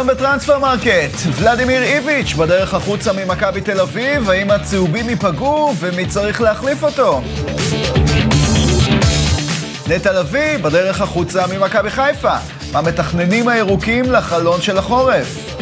[0.00, 6.40] היום בטרנספר מרקט, ולדימיר איביץ' בדרך החוצה ממכבי תל אביב, האם הצהובים ייפגעו ומי צריך
[6.40, 7.22] להחליף אותו?
[9.86, 12.34] נטע לביא בדרך החוצה ממכבי חיפה,
[12.72, 15.56] מה מתכננים הירוקים לחלון של החורף?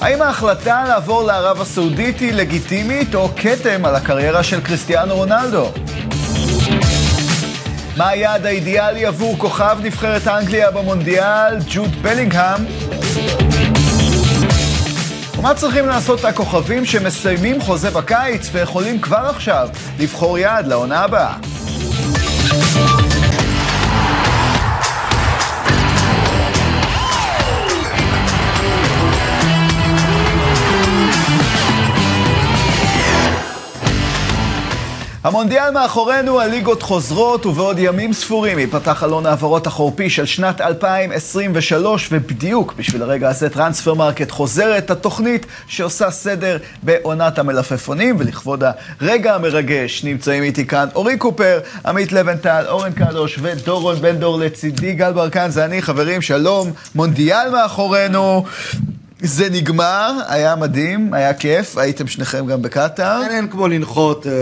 [0.00, 5.70] האם ההחלטה לעבור לערב הסעודית היא לגיטימית או כתם על הקריירה של קריסטיאנו רונלדו?
[7.96, 12.64] מה היעד האידיאלי עבור כוכב נבחרת אנגליה במונדיאל, ג'וד בלינגהם?
[15.38, 21.34] ומה צריכים לעשות הכוכבים שמסיימים חוזה בקיץ ויכולים כבר עכשיו לבחור יעד לעונה הבאה?
[35.24, 42.74] המונדיאל מאחורינו, הליגות חוזרות, ובעוד ימים ספורים ייפתח חלון העברות החורפי של שנת 2023, ובדיוק
[42.76, 48.64] בשביל הרגע הזה טרנספר מרקט חוזרת התוכנית שעושה סדר בעונת המלפפונים, ולכבוד
[49.00, 54.92] הרגע המרגש נמצאים איתי כאן אורי קופר, עמית לבנטל, אורן קדוש ודורון בן דור לצידי,
[54.92, 58.44] גל ברקן, זה אני, חברים, שלום, מונדיאל מאחורינו.
[59.24, 63.22] זה נגמר, היה מדהים, היה כיף, הייתם שניכם גם בקטאר.
[63.22, 64.32] אין, אין כמו לנחות אה,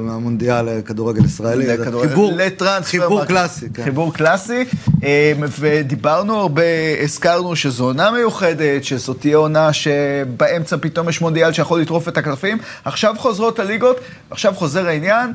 [0.00, 1.66] מהמונדיאל לכדורגל ישראלי.
[1.66, 3.24] לכדורגל- חיבור, לטרנספר חיבור.
[3.24, 3.66] קלאסי.
[3.74, 3.84] כן.
[3.84, 4.64] חיבור קלאסי,
[5.04, 6.62] אה, ודיברנו הרבה,
[7.02, 12.58] הזכרנו שזו עונה מיוחדת, שזו תהיה עונה שבאמצע פתאום יש מונדיאל שיכול לטרוף את הקלפים.
[12.84, 13.96] עכשיו חוזרות הליגות,
[14.30, 15.32] עכשיו חוזר העניין.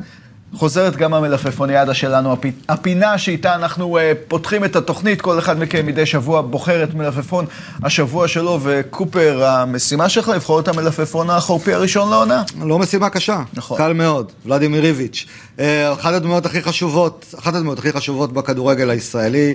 [0.54, 5.86] חוזרת גם המלפפוניאדה שלנו, הפ- הפינה שאיתה אנחנו uh, פותחים את התוכנית, כל אחד מכם
[5.86, 7.46] מדי שבוע בוחר את מלפפון
[7.84, 12.44] השבוע שלו, וקופר, המשימה שלך לבחור את המלפפון החורפי הראשון לעונה.
[12.62, 13.78] לא משימה קשה, נכון.
[13.78, 15.26] קל מאוד, ולדימיר איביץ'.
[15.60, 19.54] אה, אחת הדמויות הכי חשובות, אחת הדמויות הכי חשובות בכדורגל הישראלי,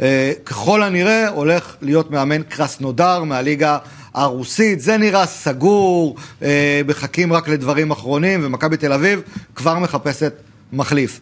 [0.00, 3.78] אה, ככל הנראה הולך להיות מאמן קרסנודר מהליגה
[4.14, 9.22] הרוסית, זה נראה סגור, אה, מחכים רק לדברים אחרונים, ומכבי תל אביב
[9.54, 10.32] כבר מחפשת
[10.72, 11.20] מחליף.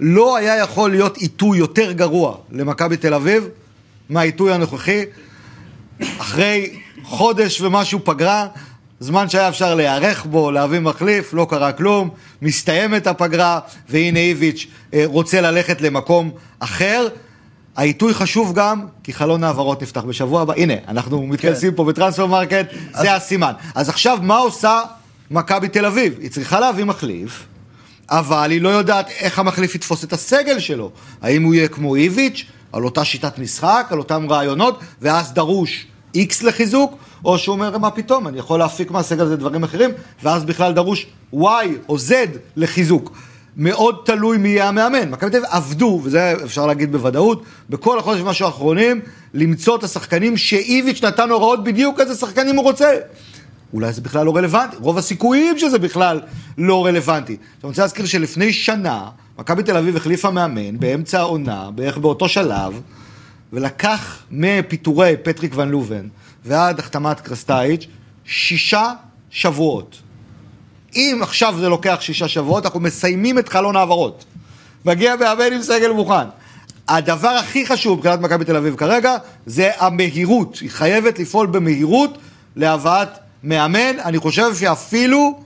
[0.00, 3.48] לא היה יכול להיות עיתוי יותר גרוע למכבי תל אביב
[4.08, 5.04] מהעיתוי הנוכחי.
[6.18, 8.46] אחרי חודש ומשהו פגרה,
[9.00, 12.10] זמן שהיה אפשר להיערך בו, להביא מחליף, לא קרה כלום,
[12.42, 17.08] מסתיימת הפגרה, והנה איביץ' אה, רוצה ללכת למקום אחר.
[17.76, 20.54] העיתוי חשוב גם, כי חלון העברות נפתח בשבוע הבא.
[20.56, 22.66] הנה, אנחנו מתכנסים פה בטרנספר מרקט,
[23.00, 23.52] זה הסימן.
[23.74, 24.80] אז עכשיו, מה עושה
[25.30, 26.14] מכבי תל אביב?
[26.20, 27.46] היא צריכה להביא מחליף,
[28.10, 30.90] אבל היא לא יודעת איך המחליף יתפוס את הסגל שלו.
[31.22, 36.42] האם הוא יהיה כמו איביץ', על אותה שיטת משחק, על אותם רעיונות, ואז דרוש איקס
[36.42, 39.90] לחיזוק, או שהוא אומר, מה פתאום, אני יכול להפיק מהסגל הזה דברים אחרים,
[40.22, 43.12] ואז בכלל דרוש וואי או זד לחיזוק.
[43.56, 45.10] מאוד תלוי מי יהיה המאמן.
[45.10, 49.00] מכבי תל אביב עבדו, וזה אפשר להגיד בוודאות, בכל החודש ומשהו האחרונים,
[49.34, 52.90] למצוא את השחקנים שאיביץ' נתן הוראות בדיוק איזה שחקנים הוא רוצה.
[53.72, 56.20] אולי זה בכלל לא רלוונטי, רוב הסיכויים שזה בכלל
[56.58, 57.32] לא רלוונטי.
[57.32, 59.08] אני רוצה להזכיר שלפני שנה,
[59.38, 62.80] מכבי תל אביב החליפה מאמן באמצע העונה, בערך באותו שלב,
[63.52, 66.08] ולקח מפיטורי פטריק ון לובן
[66.44, 67.86] ועד החתמת קרסטייץ'
[68.24, 68.92] שישה
[69.30, 70.02] שבועות.
[70.96, 74.24] אם עכשיו זה לוקח שישה שבועות, אנחנו מסיימים את חלון העברות.
[74.84, 76.24] מגיע מאמן עם סגל מוכן.
[76.88, 79.16] הדבר הכי חשוב מבחינת מכבי תל אביב כרגע,
[79.46, 80.58] זה המהירות.
[80.60, 82.18] היא חייבת לפעול במהירות
[82.56, 83.08] להבאת
[83.44, 84.00] מאמן.
[84.04, 85.40] אני חושב שאפילו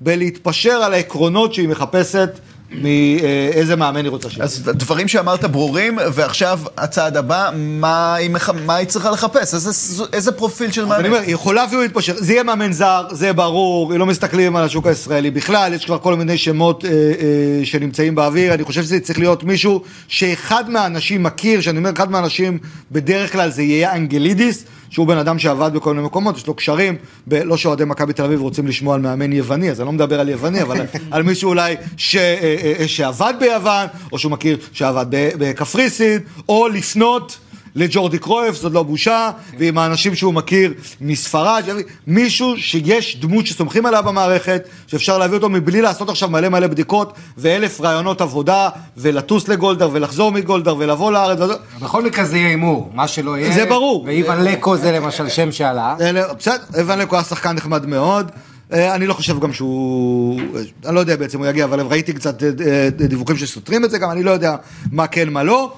[0.00, 2.30] בלהתפשר על העקרונות שהיא מחפשת
[2.74, 4.44] מאיזה מאמן היא רוצה שיהיה.
[4.44, 8.50] אז דברים שאמרת ברורים, ועכשיו הצעד הבא, מה היא, מח...
[8.50, 9.54] מה היא צריכה לחפש?
[9.54, 9.70] איזה,
[10.12, 10.98] איזה פרופיל של מאמן?
[10.98, 14.64] אני אומר, היא יכולה אפילו להתפשר, זה יהיה מאמן זר, זה ברור, לא מסתכלים על
[14.64, 19.00] השוק הישראלי בכלל, יש כבר כל מיני שמות אה, אה, שנמצאים באוויר, אני חושב שזה
[19.00, 22.58] צריך להיות מישהו שאחד מהאנשים מכיר, שאני אומר אחד מהאנשים,
[22.92, 26.96] בדרך כלל זה יהיה אנגלידיס, שהוא בן אדם שעבד בכל מיני מקומות, יש לו קשרים,
[27.28, 30.20] ב- לא שאוהדי מכבי תל אביב רוצים לשמוע על מאמן יווני, אז אני לא מדבר
[30.20, 30.80] על יווני, אבל
[31.10, 36.18] על מישהו אולי ש, אה, אה, אה, שעבד ביוון, או שהוא מכיר שעבד בקפריסין,
[36.48, 37.38] או לפנות
[37.74, 41.64] לג'ורדי קרויף, זאת לא בושה, ועם האנשים שהוא מכיר מספרד,
[42.06, 47.12] מישהו שיש דמות שסומכים עליה במערכת, שאפשר להביא אותו מבלי לעשות עכשיו מלא מלא בדיקות
[47.38, 51.38] ואלף רעיונות עבודה, ולטוס לגולדהר ולחזור מגולדהר ולבוא לארץ.
[51.80, 53.52] בכל מקרה זה יהיה הימור, מה שלא יהיה.
[53.52, 54.04] זה ברור.
[54.06, 55.96] ואיוון לקו זה למשל שם שעלה.
[56.00, 58.30] אלה- בסדר, אבן לקו היה שחקן נחמד מאוד.
[58.72, 60.40] אה, אני לא חושב גם שהוא,
[60.86, 63.98] אני לא יודע בעצם הוא יגיע, אבל ראיתי קצת אה, אה, דיווחים שסותרים את זה
[63.98, 64.56] גם, אני לא יודע
[64.92, 65.72] מה כן, מה לא.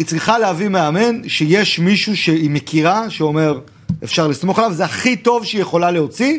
[0.00, 3.58] היא צריכה להביא מאמן שיש מישהו שהיא מכירה, שאומר
[4.04, 6.38] אפשר לסמוך עליו, זה הכי טוב שהיא יכולה להוציא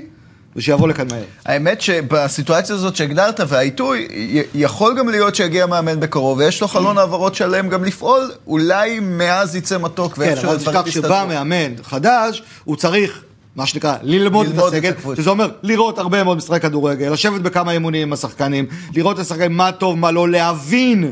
[0.55, 1.23] ושיבוא לכאן מהר.
[1.45, 4.07] האמת שבסיטואציה הזאת שהגדרת והעיתוי,
[4.55, 9.55] יכול גם להיות שיגיע מאמן בקרוב, ויש לו חלון העברות שלם גם לפעול, אולי מאז
[9.55, 13.23] יצא מתוק כן, ואיכשהו אבל הדברים תשכח שבא מאמן חדש, הוא צריך,
[13.55, 15.21] מה שנקרא, ללמוד את ללמוד את הסגל, הקבוצה.
[15.21, 18.65] שזה אומר לראות הרבה מאוד משחקי כדורגל, לשבת בכמה אימונים עם השחקנים,
[18.95, 21.11] לראות את השחקנים, מה טוב, מה לא, להבין.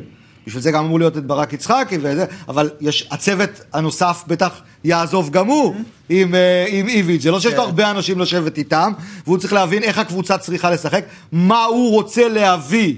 [0.50, 5.30] בשביל זה גם אמור להיות את ברק יצחקי וזה, אבל יש, הצוות הנוסף בטח יעזוב
[5.30, 5.76] גם הוא
[6.10, 7.64] עם, אה, עם איביץ', זה לא שיש לו כן.
[7.64, 8.92] הרבה אנשים לשבת איתם,
[9.26, 12.96] והוא צריך להבין איך הקבוצה צריכה לשחק, מה הוא רוצה להביא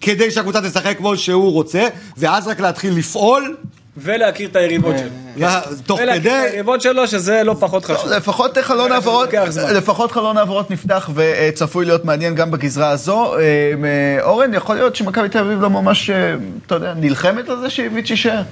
[0.00, 3.56] כדי שהקבוצה תשחק כמו שהוא רוצה, ואז רק להתחיל לפעול,
[3.96, 5.48] ולהכיר את היריבות שלו.
[5.86, 6.32] תוך ולהכיר.
[6.32, 8.10] את היריבות שלו, שזה לא פחות חשוב.
[8.10, 9.28] לפחות חלון העברות.
[9.74, 13.34] לפחות חלון העברות נפתח וצפוי להיות מעניין גם בגזרה הזו.
[13.38, 16.34] אה, אורן, יכול להיות שמכבי תל אביב לא ממש, אה,
[16.66, 18.42] אתה יודע, נלחמת על זה שאיביץ' יישאר?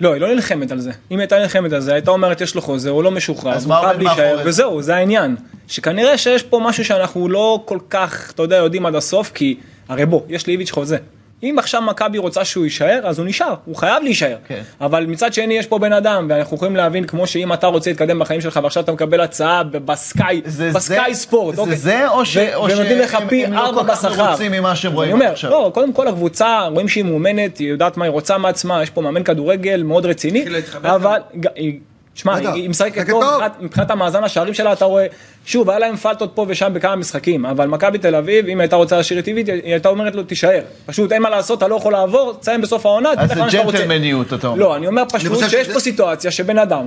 [0.00, 0.90] לא, היא לא נלחמת על זה.
[1.10, 3.68] אם הייתה נלחמת על זה, הייתה אומרת יש לו חוזה, הוא לא משוחרר, אז הוא
[3.68, 4.48] מה חייב עומד מאחורי להישאר, זה?
[4.48, 5.36] וזהו, זה העניין.
[5.68, 9.56] שכנראה שיש פה משהו שאנחנו לא כל כך, אתה יודע, יודעים עד הסוף, כי
[9.88, 10.96] הרי בוא, יש לאיביץ' חוזה.
[11.42, 14.36] אם עכשיו מכבי רוצה שהוא יישאר, אז הוא נשאר, הוא חייב להישאר.
[14.48, 14.60] כן.
[14.80, 18.18] אבל מצד שני יש פה בן אדם, ואנחנו יכולים להבין, כמו שאם אתה רוצה להתקדם
[18.18, 21.76] בחיים שלך, ועכשיו אתה מקבל הצעה בסקאי, זה בסקאי זה- ספורט, זה אוקיי?
[21.76, 24.04] זה, או ש- ו- או ונותנים לך שהם- הם לא כל כך.
[24.28, 25.50] מרוצים ממה שהם רואים אומר, עכשיו.
[25.50, 29.00] לא, קודם כל הקבוצה, רואים שהיא מאומנת, היא יודעת מה היא רוצה מעצמה, יש פה
[29.00, 30.44] מאמן כדורגל מאוד רציני,
[30.84, 31.20] אבל,
[31.54, 31.78] היא-
[32.14, 33.24] שמע, היא משחקת טוב,
[33.60, 35.06] מבחינת המאזן השערים שלה, אתה רואה,
[35.46, 38.96] שוב, היה להם פלטות פה ושם בכמה משחקים, אבל מכבי תל אביב, אם הייתה רוצה
[38.96, 40.60] להשאיר את טבעית, היא הייתה אומרת לו, תישאר.
[40.86, 43.50] פשוט אין מה לעשות, אתה לא יכול לעבור, תסיים בסוף העונה, אז תלך זה לאן
[43.50, 43.78] שאתה רוצה.
[43.78, 44.58] ג'נטלמניות, אתה אומר.
[44.60, 46.86] לא, אני אומר פשוט חושב שיש שזה- פה סיטואציה שבן אדם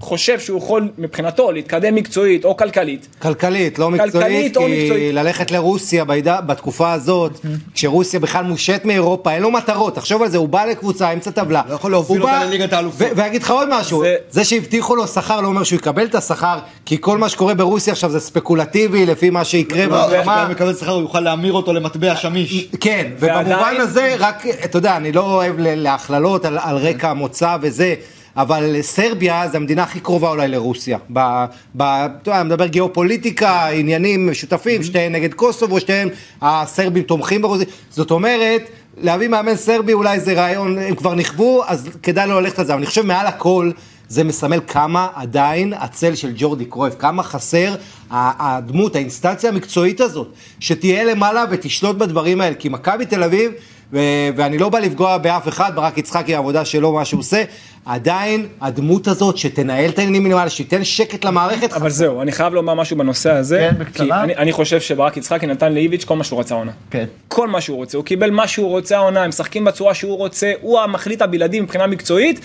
[0.00, 5.14] שחושב שהוא יכול מבחינתו להתקדם מקצועית או כלכלית, כלכלית, לא כלכלית מקצועית, או כי מקצועית.
[5.14, 7.38] ללכת לרוסיה בידה, בתקופה הזאת,
[7.74, 11.62] כשרוסיה בכלל מושת מאירופה, אין לו מטרות, תחשוב על זה, הוא בא לקבוצה אמצע טבלה.
[11.68, 13.00] לא יכול להוביל אותה לליגת האלופות.
[13.06, 16.14] ו- ואגיד לך עוד משהו, זה- זה שהבטיחו לו שכר לא אומר שהוא יקבל את
[16.14, 20.42] השכר, כי כל מה שקורה ברוסיה עכשיו זה ספקולטיבי לפי מה שיקרה לא, במלחמה.
[20.42, 22.68] הוא מקבל שכר, הוא יוכל להמיר אותו למטבע שמיש.
[22.80, 27.94] כן, ובמובן הזה, רק, אתה יודע, אני לא אוהב להכללות על, רקע המוצא וזה,
[28.36, 30.98] אבל סרביה זה המדינה הכי קרובה אולי לרוסיה.
[31.12, 31.44] ב,
[31.76, 36.08] ב, אתה יודע, אני מדבר גיאופוליטיקה, עניינים משותפים, שתיהן נגד קוסובו, שתיהן
[36.42, 37.66] הסרבים תומכים ברוסיה.
[37.90, 38.62] זאת אומרת,
[38.96, 42.72] להביא מאמן סרבי אולי זה רעיון, הם כבר נכוו, אז כדאי לא ללכת על זה.
[42.72, 43.70] אבל אני חושב מעל הכל,
[44.08, 47.74] זה מסמל כמה עדיין הצל של ג'ורדי קרויף, כמה חסר
[48.10, 50.28] הדמות, האינסטנציה המקצועית הזאת,
[50.60, 53.52] שתהיה למעלה ותשלוט בדברים האלה, כי מכבי תל אביב,
[53.92, 57.44] ו- ואני לא בא לפגוע באף אחד, ברק יצחקי העבודה שלו, מה שהוא עושה,
[57.84, 62.74] עדיין הדמות הזאת שתנהל את העניינים מלמעלה, שייתן שקט למערכת, אבל זהו, אני חייב לומר
[62.74, 64.06] משהו בנושא הזה, כן, בקצרה.
[64.06, 66.72] כי אני, אני חושב שברק יצחקי נתן לאיביץ' כל מה שהוא רצה העונה.
[66.90, 67.04] כן.
[67.28, 70.52] כל מה שהוא רוצה, הוא קיבל מה שהוא רוצה העונה, הם משחקים בצורה שהוא רוצה,
[70.60, 72.40] הוא המחליט הבלעדי מבחינה מקצועית,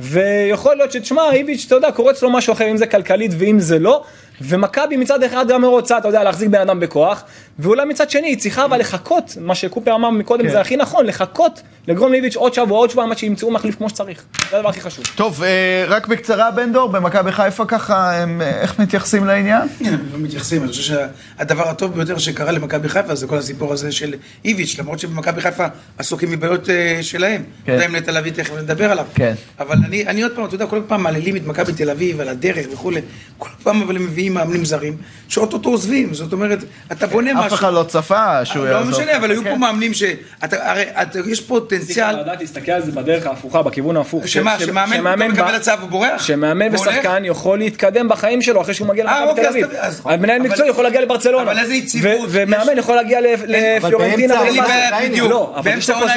[0.00, 3.78] ויכול להיות שתשמע, איביץ', אתה יודע, קורץ לו משהו אחר, אם זה כלכלית ואם זה
[3.78, 4.04] לא,
[4.40, 7.24] ומכבי מצד אחד גם רוצה, אתה יודע, להחזיק בן אדם בכוח,
[7.58, 10.50] ואולי מצד שני, היא צריכה אבל לחכות, מה שקופר אמר מקודם, כן.
[10.50, 14.24] זה הכי נכון, לחכות, לגרום לאיביץ' עוד שבוע, עוד שבועיים, עד שימצאו מחליף כמו שצריך.
[14.50, 15.04] זה הדבר הכי חשוב.
[15.14, 19.62] טוב, אה, רק בקצרה, בן דור, במכבי חיפה ככה, הם, אה, איך מתייחסים לעניין?
[19.78, 23.92] כן, לא מתייחסים, אני חושב שהדבר הטוב ביותר שקרה למכבי חיפה זה כל הסיפור הזה
[23.92, 24.14] של
[24.44, 25.66] איביץ', למרות שבמכבי חיפה
[25.98, 27.42] עסוקים מבעיות אה, שלהם.
[27.42, 27.62] כן.
[27.64, 29.06] אתה יודע אם לתל אביב תכף נדבר עליו.
[29.14, 29.34] כן.
[29.58, 32.28] אבל אני, אני עוד פעם, אתה יודע, כל פעם מעללים את מכבי תל אביב על
[32.28, 33.00] הדרך וכולי.
[33.38, 34.96] כל פעם אבל הם מביאים מאמנים זרים,
[35.28, 36.14] שאו-טו-טו עוזבים.
[36.14, 36.58] זאת אומרת,
[36.92, 37.46] אתה בונה משהו.
[37.46, 38.90] אף אחד לא צפה שהוא לא יעזוב.
[38.90, 39.50] משנה, אבל היו כן.
[39.50, 40.02] פה מאמנים ש...
[40.44, 42.20] אתה, הרי אתה, יש פוטנציאל...
[42.20, 44.28] לדעת להסתכל על זה בדרך ההפוכה, בכיוון ההפוך.
[44.28, 46.22] שמה, ש- שמאמן שמאמן פתאום מקבל הצעה ובורח?
[46.22, 46.74] שמאמן?
[46.74, 50.08] ושחקן יכול להתקדם בחיים שלו אחרי שהוא מגיע אה, למכבי אוקיי, תל אז אביב.
[50.12, 51.42] המנהל מקצועי יכול להגיע לברצלונה.
[51.50, 54.72] אבל איזה יציבות, ו- ומאמן יכול להגיע לפ- לפלורנטינה באמצע אין לי ולבאסל.
[54.74, 55.30] בעיה, עדיין בדיוק.
[55.30, 55.70] לא, אבל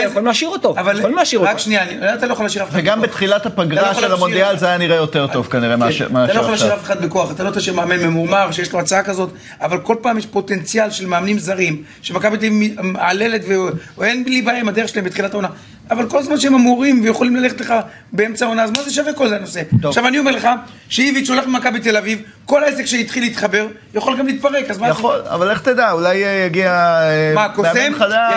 [0.05, 0.75] יכולים להשאיר אותו.
[0.97, 1.51] יכולים להשאיר אותו.
[1.51, 2.79] רק שנייה, אני- אתה לא יכול להשאיר אף אחד.
[2.79, 3.01] וגם.
[3.01, 5.79] בתחילת הפגרה לא יכול של המונדיאל זה היה נראה יותר טוב כנראה כן.
[5.79, 6.73] מאשר אתה לא יכול להשאיר.
[6.73, 9.29] אף אחד בכוח, אתה לא תשאיר מאמן ממורמר שיש לו הצעה כזאת,
[9.61, 13.41] אבל כל פעם יש פוטנציאל של מאמנים זרים, שמכבי תל אביב מעללת
[13.97, 15.49] ואין לי בעיה עם הדרך שלהם בתחילת העונה.
[15.91, 17.73] אבל כל זמן שהם אמורים ויכולים ללכת לך
[18.13, 19.61] באמצע העונה, אז מה זה שווה כל זה הנושא?
[19.83, 20.47] עכשיו אני אומר לך,
[20.89, 24.91] שאיביץ' הולך ממכבי תל אביב, כל העסק שהתחיל להתחבר, יכול גם להתפרק, אז מה זה?
[24.91, 27.69] יכול, אבל איך תדע, אולי אה, יגיע אה, מה, קוסם?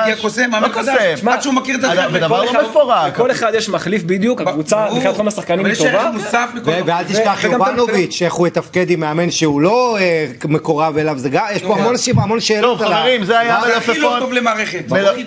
[0.03, 0.97] יגיע קוסם, מאמן לא חדש?
[1.15, 1.29] קוסם.
[1.29, 1.81] עד שהוא מכיר את.
[2.13, 3.13] בדבר לכל לא אחד- מפורק.
[3.15, 4.87] לכל אחד יש מחליף בדיוק, הקבוצה.
[4.95, 6.11] מבחינת כל השחקנים אבל היא יש ערך טובה.
[6.11, 6.71] מוסף לכל...
[6.71, 11.29] ו- ואל תשכח יובנוביץ', איך הוא יתפקד עם מאמן שהוא לא אה, מקורב אליו, זה
[11.29, 13.75] גם, יש פה המון אנשים, המון שאלות טוב, על ה- חברים, זה היה זה לא
[13.75, 14.21] מלפפון.
[14.21, 14.31] טוב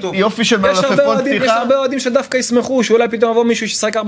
[0.01, 0.15] טוב.
[0.15, 1.63] יופי של מלפפון פתיחה.
[2.13, 4.00] שדווקא ישמחו שאולי פתאום יבוא מישהו שישחק 4-3-3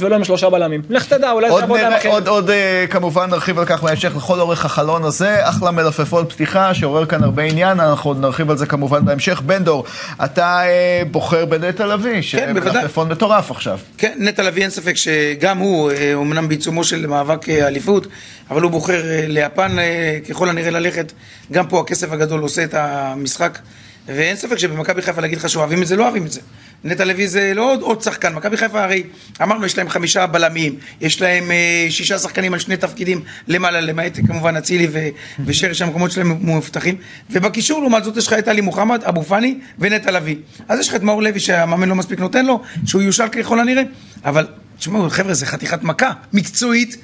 [0.00, 0.82] ולא עם שלושה בלמים.
[0.88, 2.12] לך תדע, אולי זה יעבוד להם אחרת.
[2.12, 5.48] עוד, עוד אה, כמובן נרחיב על כך בהמשך לכל אורך החלון הזה.
[5.48, 9.40] אחלה מלפפון פתיחה שעורר כאן הרבה עניין, אנחנו עוד נרחיב על זה כמובן בהמשך.
[9.40, 9.84] בן דור,
[10.24, 12.22] אתה אה, בוחר בנטע לביא, כן.
[12.22, 13.78] שמלפפון מטורף עכשיו.
[13.98, 18.06] כן, נטע לביא אין ספק שגם הוא, אה, אומנם בעיצומו של מאבק אה, אליפות,
[18.50, 21.12] אבל הוא בוחר אה, ליפן אה, ככל הנראה ללכת.
[21.52, 23.58] גם פה הכסף הגדול עושה את המשחק.
[24.08, 26.40] ואין ספק שבמכבי חיפה להגיד לך שאוהבים את זה, לא אוהבים את זה.
[26.84, 29.02] נטע לביא זה לא עוד, עוד שחקן, מכבי חיפה הרי,
[29.42, 34.18] אמרנו, יש להם חמישה בלמים, יש להם אה, שישה שחקנים על שני תפקידים למעלה, למעט
[34.26, 35.08] כמובן אצילי ו-
[35.46, 36.96] ושרי שהמקומות שלהם מאובטחים,
[37.30, 40.36] ובקישור לעומת זאת יש לך את עלי מוחמד, אבו פאני ונטע לביא.
[40.68, 43.82] אז יש לך את מאור לוי שהמאמן לא מספיק נותן לו, שהוא יושל ככל הנראה,
[44.24, 44.46] אבל
[44.78, 46.96] תשמעו, חבר'ה, זה חתיכת מכה, מקצועית.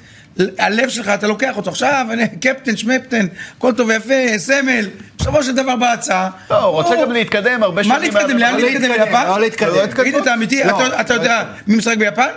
[0.59, 3.25] הלב שלך, אתה לוקח אותו עכשיו, אני- קפטן, שמפטן,
[3.57, 6.29] הכל טוב ויפה, סמל, בסופו של דבר בהצעה.
[6.49, 8.01] לא, הוא רוצה גם להתקדם הרבה מה שנים.
[8.13, 8.37] להתקדם?
[8.37, 8.91] לאן אבל- להתקדם?
[8.91, 9.25] ליפן?
[9.27, 9.75] לא להתקדם.
[9.75, 9.85] לא.
[9.85, 10.63] תגיד, אתה אמיתי?
[10.63, 10.87] לא.
[11.01, 12.27] אתה- יודע מי משחק ביפן?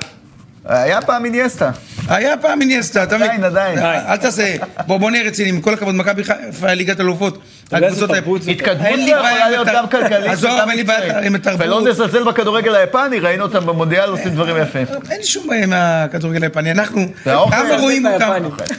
[0.65, 1.71] היה פעם איניאסטה.
[2.09, 3.45] היה פעם איניאסטה, אתה מבין?
[3.45, 4.01] עדיין, עדיין.
[4.09, 4.55] אל תעשה,
[4.87, 7.39] בוא נהיה רציניים, עם כל הכבוד, מכבי חיפה ליגת אלופות.
[7.73, 8.11] הקבוצות
[8.43, 8.51] זה?
[8.51, 11.21] התקדמות אין יכולה עם להיות גם כלכלית עזוב, אין לי בעיה.
[11.21, 11.67] עם התרבות.
[11.67, 14.87] ולא נזלזל בכדורגל היפני, ראינו אותם במונדיאל עושים דברים יפים.
[15.11, 18.33] אין לי שום בעיה עם הכדורגל היפני, אנחנו כמה רואים אותם.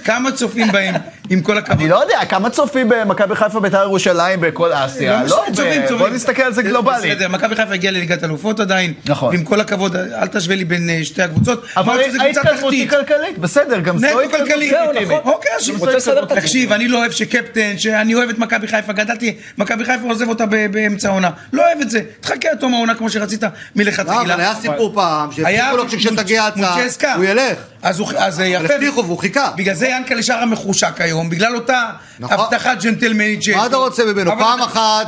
[0.03, 0.95] כמה צופים בהם,
[1.29, 1.79] עם כל הכבוד.
[1.79, 5.23] אני לא יודע, כמה צופים במכבי חיפה בית"ר ירושלים בכל אסיה?
[5.27, 5.81] לא, צובעים.
[5.97, 7.17] בוא נסתכל על זה גלובלית.
[7.17, 8.93] בסדר, מכבי חיפה הגיעה לליגת אלופות עדיין.
[9.05, 9.29] נכון.
[9.35, 11.65] ועם כל הכבוד, אל תשווה לי בין אה, שתי הקבוצות.
[11.77, 12.89] אבל ההתקדמות היא.
[12.89, 15.25] כלכלית, בסדר, גם זו התקדמות.
[15.25, 15.51] אוקיי,
[16.35, 20.45] תקשיב, אני לא אוהב שקפטן, שאני אוהב את מכבי חיפה, גדלתי, מכבי חיפה עוזב אותה
[20.45, 21.29] ב- באמצע העונה.
[21.53, 22.01] לא אוהב את זה.
[22.19, 24.21] תחכה עד תום העונה כמו שרצית לא, מלכתחילה.
[24.21, 26.77] אבל היה סיפור פעם, היה שהבטיחו לו שכשתגיע ההצעה.
[27.15, 27.57] הוא ילך.
[27.81, 28.73] אז הוא אז זה אבל יפה.
[28.73, 29.51] הבטיחו והוא חיכה.
[29.57, 31.83] בגלל זה ינקלה שרה מחושק היום, בגלל אותה
[32.19, 32.37] נכון.
[32.39, 33.75] הבטחה ג'נטלמנית שיש מה אתה.
[33.77, 34.31] רוצה ממנו?
[34.39, 35.07] פעם אחת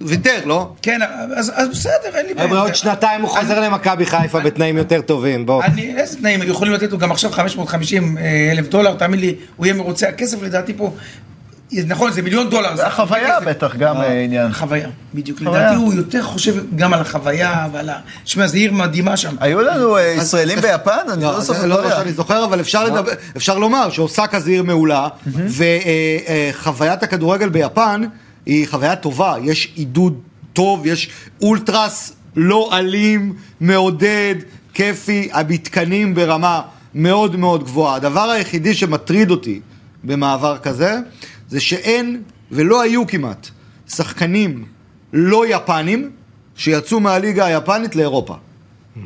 [0.00, 0.72] ויתר, לא?
[0.82, 1.00] כן,
[1.36, 2.48] אז אז בסדר, אין לי בעיה.
[2.48, 5.64] חבר'ה, עוד שנתיים הוא חוזר למכבי חיפה בתנאים יותר טובים, בוא.
[5.64, 9.66] אני, איזה תנאים, יכולים לתת לו גם עכשיו 550 אה, אלף דולר, תאמין לי, הוא
[9.66, 10.08] יהיה מרוצה.
[10.08, 10.92] הכסף לדעתי פה,
[11.72, 12.76] נכון, זה מיליון דולר.
[12.76, 13.40] זה החוויה.
[13.40, 14.52] בטח גם אה, עניין.
[14.52, 15.38] חוויה, בדיוק.
[15.38, 15.60] חוויה.
[15.60, 17.98] לדעתי הוא יותר חושב גם על החוויה ועל ה...
[18.24, 19.36] שמע, זו עיר מדהימה שם.
[19.40, 20.98] היו לנו אה, ישראלים ביפן?
[21.12, 21.66] אני לא לא, זוכר.
[21.66, 25.08] לא מה שאני זוכר, אבל אפשר לדבר- אפשר לומר שאוסקה זה עיר מעולה,
[26.54, 28.02] וחוויית הכדורגל ביפן
[28.46, 30.20] היא חוויה טובה, יש עידוד
[30.52, 31.10] טוב, יש
[31.42, 34.34] אולטרס לא אלים, מעודד,
[34.74, 36.60] כיפי, המתקנים ברמה
[36.94, 37.96] מאוד מאוד גבוהה.
[37.96, 39.60] הדבר היחידי שמטריד אותי
[40.04, 40.96] במעבר כזה,
[41.50, 43.48] זה שאין, ולא היו כמעט,
[43.88, 44.64] שחקנים
[45.12, 46.10] לא יפנים
[46.56, 48.34] שיצאו מהליגה היפנית לאירופה.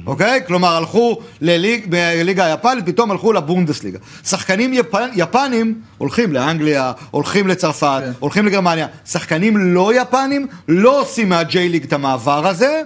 [0.06, 0.40] אוקיי?
[0.46, 3.98] כלומר, הלכו לליג, בליגה היפנית, פתאום הלכו לבונדסליגה.
[4.24, 8.12] שחקנים יפן, יפנים הולכים לאנגליה, הולכים לצרפת, כן.
[8.18, 8.86] הולכים לגרמניה.
[9.06, 12.82] שחקנים לא יפנים לא עושים מהג'יי ליג את המעבר הזה,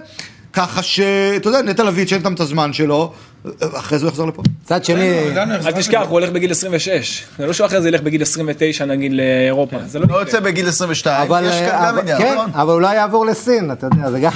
[0.53, 3.13] ככה שאתה יודע, נטע לביא ייתן את הזמן שלו,
[3.73, 4.41] אחרי זה הוא יחזור לפה.
[4.63, 5.19] מצד שני,
[5.65, 7.23] אל תשכח, הוא הולך בגיל 26.
[7.39, 9.77] זה לא שהוא אחרי זה ילך בגיל 29 נגיד לאירופה.
[9.87, 10.19] זה לא לא.
[10.19, 12.49] יוצא בגיל 22, אבל, יש כאן גם אבל- עניין, כן, נכון?
[12.53, 14.31] אבל אולי יעבור לסין, אתה יודע, זה גם...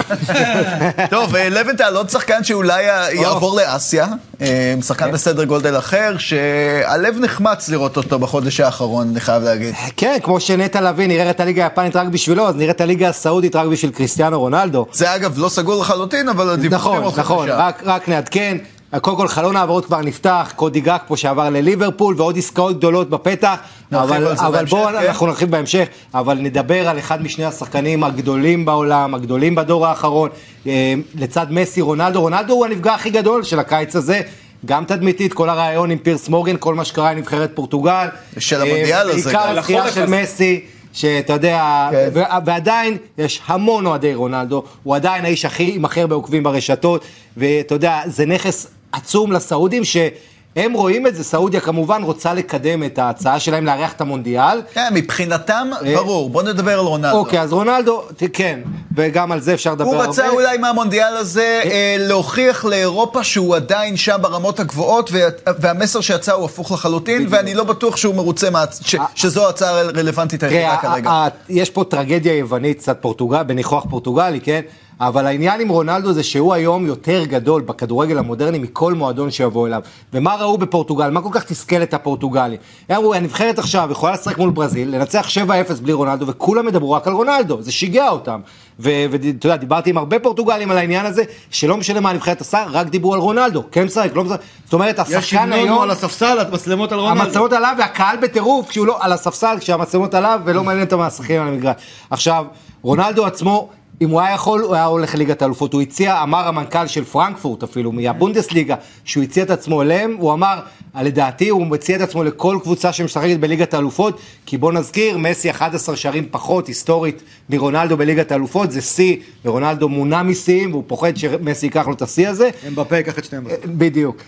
[1.10, 2.84] טוב, אה, לבנטל עוד שחקן שאולי
[3.14, 4.08] יעבור לאסיה,
[4.42, 9.76] אה, שחקן בסדר גודל אחר, שהלב נחמץ לראות אותו בחודש האחרון, אני חייב להגיד.
[9.98, 13.56] כן, כמו שנטע לביא נראה את הליגה היפנית רק בשבילו, אז נראה את הליגה הסעודית
[13.56, 14.86] רק בשביל קריסטיאנו רונלדו.
[14.94, 17.58] זה אגב לא סגור לחלוטין, אבל הדיווחים נכון, הולכים נכון, לשם.
[17.58, 18.58] רק, רק נעדכן.
[19.02, 23.56] קודם כל חלון העברות כבר נפתח, קודי גאק פה שעבר לליברפול ועוד עסקאות גדולות בפתח,
[23.92, 24.96] אבל, אבל בואו כן.
[24.96, 30.30] אנחנו נרחיב בהמשך, אבל נדבר על אחד משני השחקנים הגדולים בעולם, הגדולים בדור האחרון,
[30.68, 34.22] אה, לצד מסי רונלדו, רונלדו הוא הנפגע הכי גדול של הקיץ הזה.
[34.66, 38.08] גם תדמיתית, כל הרעיון עם פירס מורגן, כל מה שקרה עם נבחרת פורטוגל.
[38.40, 39.40] של אה, המונדיאל הזה בעיקר.
[39.40, 40.06] הזכייה לחורף של.
[40.06, 42.10] מסי, שאתה יודע, כן.
[42.14, 47.06] ו- ועדיין יש המון אוהדי רונלדו, הוא עדיין האיש הכי עם הכי הרבה עוקבים ברשתות,
[47.38, 53.00] ואתה יודע, זה נכס עצום לסעודים שהם רואים את זה, סעודיה כמובן רוצה לקדם את
[53.00, 54.62] ההצעה שלהם לארח את המונדיאל.
[54.74, 57.18] כן, מבחינתם, אה, ברור, בוא נדבר על רונלדו.
[57.18, 58.02] אוקיי, אז רונלדו,
[58.34, 58.60] כן,
[58.96, 60.10] וגם על זה אפשר לדבר הוא הרבה.
[60.10, 65.20] רצה אולי מהמונדיאל הזה אה, להוכיח לאירופה שהוא עדיין שם ברמות הגבוהות, וה-
[65.60, 68.48] והמסר שיצא הוא הפוך לחלוטין, ואני לא בטוח שהוא מרוצה,
[68.82, 71.28] ש- שזו ההצעה הרלוונטית היחידה כרגע.
[71.50, 74.62] יש פה טרגדיה יוונית, קצת פורטוגל, בניחוח פורטוגלי, כן?
[75.00, 79.82] אבל העניין עם רונלדו זה שהוא היום יותר גדול בכדורגל המודרני מכל מועדון שיבוא אליו.
[80.14, 81.10] ומה ראו בפורטוגל?
[81.10, 82.58] מה כל כך תסכל את הפורטוגלים?
[82.90, 85.28] הם אמרו, הנבחרת עכשיו יכולה לשחק מול ברזיל, לנצח
[85.70, 88.40] 7-0 בלי רונלדו, וכולם ידברו רק על רונלדו, זה שיגע אותם.
[88.80, 92.88] ואתה יודע, דיברתי עם הרבה פורטוגלים על העניין הזה, שלא משנה מה הנבחרת עשה, רק
[92.88, 93.64] דיברו על רונלדו.
[93.72, 94.40] כן משחק, לא משחק.
[94.64, 95.82] זאת אומרת, יש השחקן המנון היום...
[95.82, 97.22] על הספסל, המצלמות על רונלדו.
[97.22, 101.48] המצלמות עליו והקהל בטירוף כשהוא לא על הספסל כשהמצלמות עליו ולא מעניין מה השחקנים על
[101.48, 101.76] המגרש.
[102.10, 102.46] עכשיו,
[102.82, 103.70] רונלדו עצמו
[104.02, 105.74] אם הוא היה יכול, הוא היה הולך לליגת האלופות.
[105.74, 110.60] הוא הציע, אמר המנכ"ל של פרנקפורט אפילו, מהבונדסליגה, שהוא הציע את עצמו אליהם, הוא אמר,
[111.02, 115.96] לדעתי הוא מציע את עצמו לכל קבוצה שמשחקת בליגת האלופות, כי בוא נזכיר, מסי 11
[115.96, 121.88] שערים פחות היסטורית מרונלדו בליגת האלופות, זה שיא, ורונלדו מונע משיאים, והוא פוחד שמסי ייקח
[121.88, 122.50] לו את השיא הזה.
[122.68, 123.48] אמבפה ייקח את שניהם.
[123.66, 124.22] בדיוק.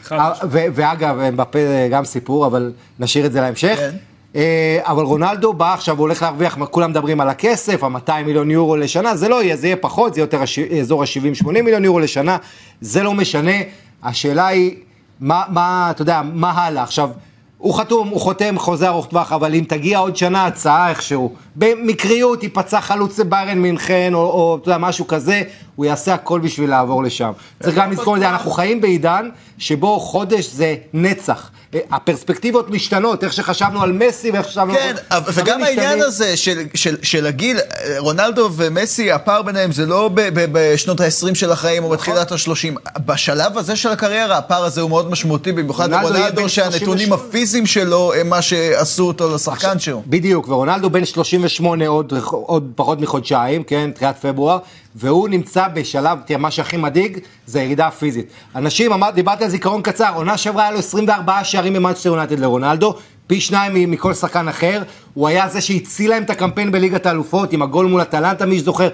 [0.52, 1.60] ואגב, אמבפה
[1.92, 3.76] גם סיפור, אבל נשאיר את זה להמשך.
[3.78, 3.96] כן.
[4.36, 9.16] אה, אבל רונלדו בא עכשיו, הולך להרוויח, כולם מדברים על הכסף, ה-200 מיליון יורו לשנה,
[9.16, 10.42] זה לא יהיה, זה יהיה פחות, זה יותר
[10.80, 12.38] אזור ה-70-80 מיליון יורו לשנה,
[12.82, 13.56] זה לא משנה,
[14.04, 14.76] השאלה היא,
[15.20, 16.84] מה, מה, אתה יודע, מה הלאה?
[16.84, 17.10] עכשיו,
[17.58, 22.44] הוא חתום, הוא חותם חוזה ארוך טווח, אבל אם תגיע עוד שנה הצעה איכשהו, במקריות
[22.44, 25.42] ייפצע חלוץ לביירן מינכן, או, או אתה יודע, משהו כזה,
[25.76, 27.32] הוא יעשה הכל בשביל לעבור לשם.
[27.64, 31.50] צריך גם לזכור את זה, אנחנו חיים בעידן שבו חודש זה נצח.
[31.76, 34.74] אה, הפרספקטיבות משתנות, איך שחשבנו על מסי ואיך שחשבנו...
[34.74, 36.02] כן, דברים וגם העניין.
[36.02, 41.00] הזה של, של, של הגיל, אה, רונלדו ומסי, הפער ביניהם זה לא ב, ב, בשנות
[41.00, 43.00] ה-20 של החיים או בתחילת ה-30.
[43.06, 47.16] בשלב הזה של הקריירה, הפער הזה הוא מאוד משמעותי, במיוחד רונלדו שהנתונים 38.
[47.16, 50.04] הפיזיים שלו הם מה שעשו אותו לשחקן שהוא.
[50.08, 51.45] בדיוק, ורונלדו בן 38
[51.88, 54.58] עוד, עוד פחות מחודשיים, כן, תחילת פברואר,
[54.96, 58.26] והוא נמצא בשלב, תראה, מה שהכי מדאיג זה הירידה הפיזית.
[58.56, 62.96] אנשים, אמר, דיברתי על זיכרון קצר, עונה שעברה היה לו 24 שערים במאנצ'סטר יונייטד לרונלדו,
[63.28, 64.84] פי שניים מכל שחקן אחר,
[65.14, 68.90] הוא היה זה שהציל להם את הקמפיין בליגת האלופות, עם הגול מול אטלנטה, מי שזוכר.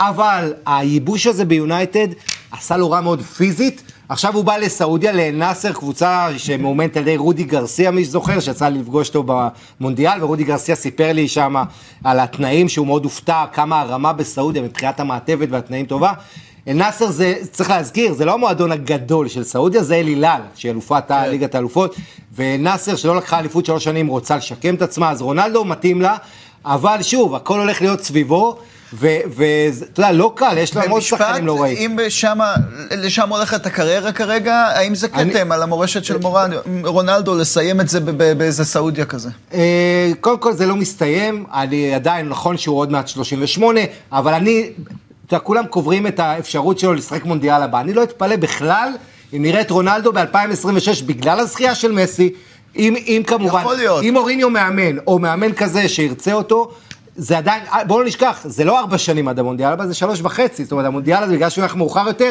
[0.00, 2.08] אבל הייבוש הזה ביונייטד
[2.50, 3.82] עשה לו רע מאוד פיזית.
[4.10, 8.78] עכשיו הוא בא לסעודיה, לנאסר, קבוצה שמאומנת על ידי רודי גרסיה, מי שזוכר, שיצא לי
[8.78, 9.24] לפגוש אותו
[9.80, 11.54] במונדיאל, ורודי גרסיה סיפר לי שם
[12.04, 16.12] על התנאים, שהוא מאוד הופתע כמה הרמה בסעודיה מבחינת המעטבת והתנאים טובה.
[16.66, 21.04] נאסר זה, צריך להזכיר, זה לא המועדון הגדול של סעודיה, זה אל הילאל, שהיא אלופת
[21.08, 21.30] כן.
[21.30, 21.96] ליגת האלופות,
[22.36, 26.16] ונאסר שלא לקחה אליפות שלוש שנים רוצה לשקם את עצמה, אז רונלדו מתאים לה,
[26.64, 28.58] אבל שוב, הכל הולך להיות סביבו,
[28.92, 31.98] ואתה יודע, לא קל, יש להם עוד שחקנים לא רעים.
[31.98, 32.54] אם שמה,
[32.90, 36.50] לשם הולכת הקריירה כרגע, האם זה כתם על המורשת של מורן,
[36.84, 38.00] רונלדו לסיים את זה
[38.34, 39.28] באיזה סעודיה כזה?
[39.54, 43.80] אה, קודם כל זה לא מסתיים, אני עדיין, נכון שהוא עוד מעט 38,
[44.12, 44.70] אבל אני,
[45.26, 47.80] אתה יודע, כולם קוברים את האפשרות שלו לשחק מונדיאל הבא.
[47.80, 48.92] אני לא אתפלא בכלל
[49.32, 52.32] אם נראה את רונלדו ב-2026 בגלל הזכייה של מסי,
[52.76, 54.04] אם, אם כמובן, יכול להיות.
[54.04, 56.72] אם אוריניו מאמן, או מאמן כזה שירצה אותו,
[57.16, 60.20] זה עדיין, אה, בואו לא נשכח, זה לא ארבע שנים עד המונדיאל הבא, זה שלוש
[60.22, 62.30] וחצי, זאת אומרת, המונדיאל הזה, בגלל שהוא הולך מאוחר יותר,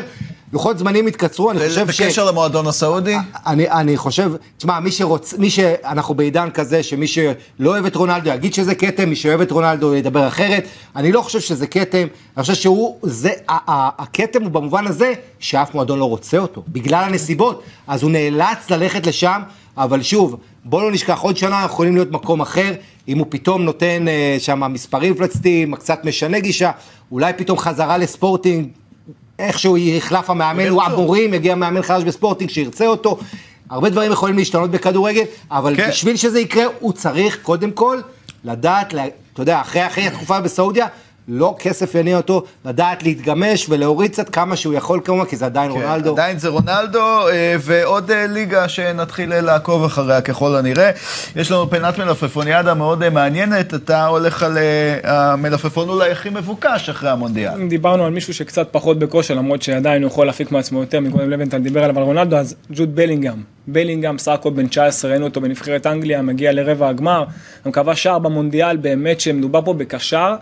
[0.54, 2.02] לוחות זמנים התקצרו, אני חושב ש...
[2.02, 3.16] בקשר למועדון הסעודי?
[3.46, 5.34] אני, אני חושב, תשמע, מי שרוצ...
[5.34, 9.52] מי שאנחנו בעידן כזה, שמי שלא אוהב את רונלדו יגיד שזה כתם, מי שאוהב את
[9.52, 10.68] רונלדו ידבר אחרת.
[10.96, 16.00] אני לא חושב שזה כתם, אני חושב שהוא, זה, הכתם הוא במובן הזה שאף מועדון
[16.00, 17.64] לא רוצה אותו, בגלל הנסיבות.
[17.88, 19.42] אז הוא נאלץ ללכת לשם,
[19.78, 22.74] אבל שוב, בוא לא נשכח, עוד שנה אנחנו יכולים להיות מקום אחר,
[23.10, 26.72] אם הוא פתאום נותן אה, שם מספרים מפלצתיים, קצת משנה גישה,
[27.12, 28.68] אולי פתאום חזרה לספורטינג,
[29.40, 30.84] איכשהו יחלף המאמן, הוא.
[30.84, 33.20] אמורים, יגיע מאמן חדש בספורטינג שירצה אותו.
[33.70, 35.90] הרבה דברים יכולים להשתנות בכדורגל, אבל כן.
[35.90, 37.98] בשביל שזה יקרה, הוא צריך קודם כל
[38.44, 38.94] לדעת,
[39.34, 40.88] אתה יודע, אחרי, אחרי התקופה בסעודיה,
[41.32, 45.72] לא כסף יניע אותו, לדעת להתגמש ולהוריד קצת כמה שהוא יכול כמובן, כי זה עדיין
[45.72, 46.14] כן, רונלדו.
[46.14, 50.92] עדיין זה רונלדו, אה, ועוד אה, ליגה שנתחיל אה, לעקוב אחריה ככל הנראה.
[51.36, 54.58] יש לנו פינת מלפפוניאדה מאוד מעניינת, אתה הולך על
[55.04, 57.68] המלפפון אולי הכי מבוקש אחרי המונדיאל.
[57.68, 61.58] דיברנו על מישהו שקצת פחות בכושר, למרות שעדיין הוא יכול להפיק מעצמו יותר, מקודם לבנטל
[61.58, 63.44] דיבר עליו על רונלדו, אז ג'וד בלינגהם.
[63.68, 67.24] בלינגהם סך הכל בן 19, ראינו אותו בנבחרת אנגליה, מגיע לרבע הגמר,
[67.66, 70.36] גם כבש שער במונדיאל, באמת שמדובר פה בקשר.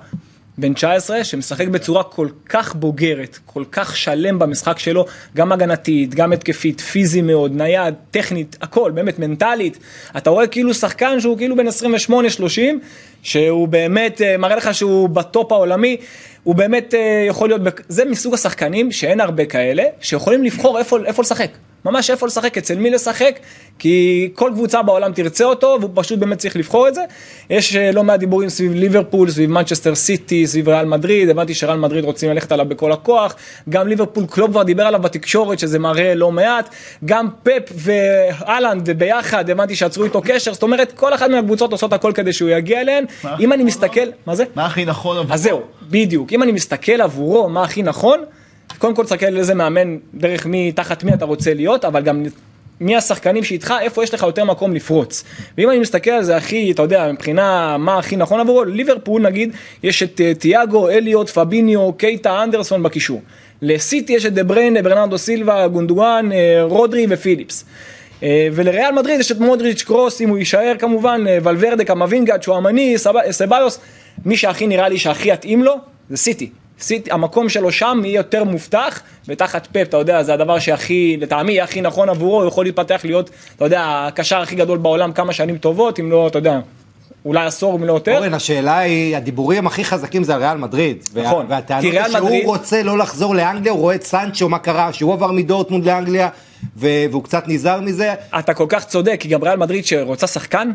[0.57, 6.33] בן 19 שמשחק בצורה כל כך בוגרת, כל כך שלם במשחק שלו, גם הגנתית, גם
[6.33, 9.77] התקפית, פיזי מאוד, נייד, טכנית, הכל, באמת מנטלית.
[10.17, 12.11] אתה רואה כאילו שחקן שהוא כאילו בן 28-30,
[13.23, 15.97] שהוא באמת אה, מראה לך שהוא בטופ העולמי,
[16.43, 21.21] הוא באמת אה, יכול להיות, זה מסוג השחקנים שאין הרבה כאלה, שיכולים לבחור איפה, איפה
[21.21, 21.49] לשחק.
[21.85, 23.39] ממש איפה לשחק, אצל מי לשחק,
[23.79, 27.03] כי כל קבוצה בעולם תרצה אותו, והוא פשוט באמת צריך לבחור את זה.
[27.49, 31.77] יש אה, לא מעט דיבורים סביב ליברפול, סביב מנצ'סטר סיטי, סביב ריאל מדריד, הבנתי שריאל
[31.77, 33.35] מדריד רוצים ללכת עליו בכל הכוח,
[33.69, 36.69] גם ליברפול קלופ כבר דיבר עליו בתקשורת, שזה מראה לא מעט,
[37.05, 42.11] גם פפ ואלנד ביחד, הבנתי שעצרו איתו קשר, זאת אומרת, כל אחת מהקבוצות עושות הכל
[42.15, 43.05] כדי שהוא יגיע אליהן.
[43.39, 44.43] אם אני מסתכל, מה זה?
[44.55, 45.33] מה הכי נכון עבורו?
[45.33, 46.33] אז זהו, בדיוק.
[46.33, 48.19] אם אני מסתכל עבורו מה הכי נכון,
[48.77, 52.23] קודם כל תסתכל איזה מאמן, דרך מי, תחת מי אתה רוצה להיות, אבל גם
[52.81, 55.23] מי השחקנים שאיתך, איפה יש לך יותר מקום לפרוץ.
[55.57, 59.51] ואם אני מסתכל על זה הכי, אתה יודע, מבחינה מה הכי נכון עבורו, ליברפול נגיד,
[59.83, 63.21] יש את אה, תיאגו, אליוט, פביניו, קייטה, אנדרסון בקישור.
[63.61, 67.65] לסיטי יש את דה בריינה, ברנרדו סילבה, גונדואן, אה, רודרי ופיליפס.
[68.23, 73.31] אה, ולריאל מדריד יש את מודריץ' קרוס, אם הוא יישאר כמובן, ולוורדה, קמבינגה, צ'ואמני, סב-
[73.31, 73.79] סבאיוס,
[74.25, 75.75] מי שהכי נראה לי שהכי יתאים לו,
[76.09, 76.49] זה סיטי.
[76.79, 81.51] סיטי, המקום שלו שם יהיה יותר מובטח, ותחת פפ, אתה יודע, זה הדבר שהכי, לטעמי,
[81.51, 85.33] יהיה הכי נכון עבורו, הוא יכול להתפתח להיות, אתה יודע, הקשר הכי גדול בעולם כמה
[85.33, 86.59] שנים טובות, אם לא, אתה יודע,
[87.25, 88.17] אולי עשור אם לא יותר.
[88.17, 90.97] אורן, השאלה היא, הדיבורים הכי חזקים זה על ריאל מדריד.
[91.15, 94.49] נכון, והטענות כי ריאל זה שהוא מדריד- רוצה לא לחזור לאנגליה, הוא רואה את סנצ'ו,
[94.49, 96.29] מה קרה, שהוא עבר מדורטמונד לאנגליה,
[96.77, 98.13] ו- והוא קצת נזהר מזה.
[98.39, 100.71] אתה כל כך צודק, כי גם ריאל מדריד שרוצה שחקן,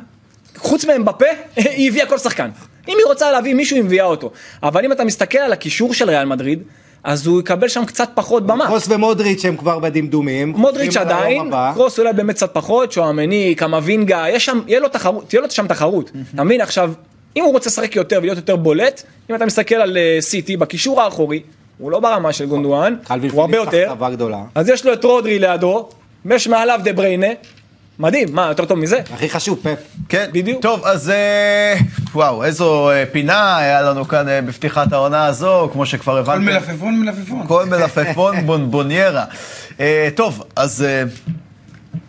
[0.57, 1.25] חוץ מהם בפה,
[1.57, 2.51] היא הביאה כל שחקן.
[2.89, 4.31] אם היא רוצה להביא מישהו, היא מביאה אותו.
[4.63, 6.63] אבל אם אתה מסתכל על הקישור של ריאל מדריד,
[7.05, 8.67] אז הוא יקבל שם קצת פחות במה.
[8.67, 10.49] קרוס ומודריץ' הם כבר בדמדומים.
[10.57, 11.51] מודריץ' עדיין.
[11.75, 15.67] קרוס אולי באמת קצת פחות, שועמני, קמבינגה, יש שם, יהיה לו תחרות, תהיה לו שם
[15.67, 16.11] תחרות.
[16.35, 16.61] אתה מבין?
[16.61, 16.93] עכשיו,
[17.37, 21.03] אם הוא רוצה לשחק יותר ולהיות יותר בולט, אם אתה מסתכל על אה, סיטי, בקישור
[21.03, 21.43] האחורי,
[21.79, 22.97] הוא לא ברמה של גונדואן,
[23.33, 23.93] הוא הרבה יותר.
[24.55, 25.89] אז יש לו את רודרי לידו,
[26.25, 27.27] ויש מעליו דה בריינה,
[27.99, 29.01] מדהים, מה, יותר טוב מזה?
[29.15, 29.79] הכי חשוב, פפ.
[30.09, 30.63] כן, בדיוק.
[30.63, 31.75] טוב, אז אה,
[32.15, 36.45] וואו, איזו אה, פינה היה לנו כאן אה, בפתיחת העונה הזו, כמו שכבר כל הבנתם.
[36.45, 37.47] מלפפון מלפפון.
[37.47, 39.25] כל מלפפון בונבוניירה.
[40.15, 40.85] טוב, אז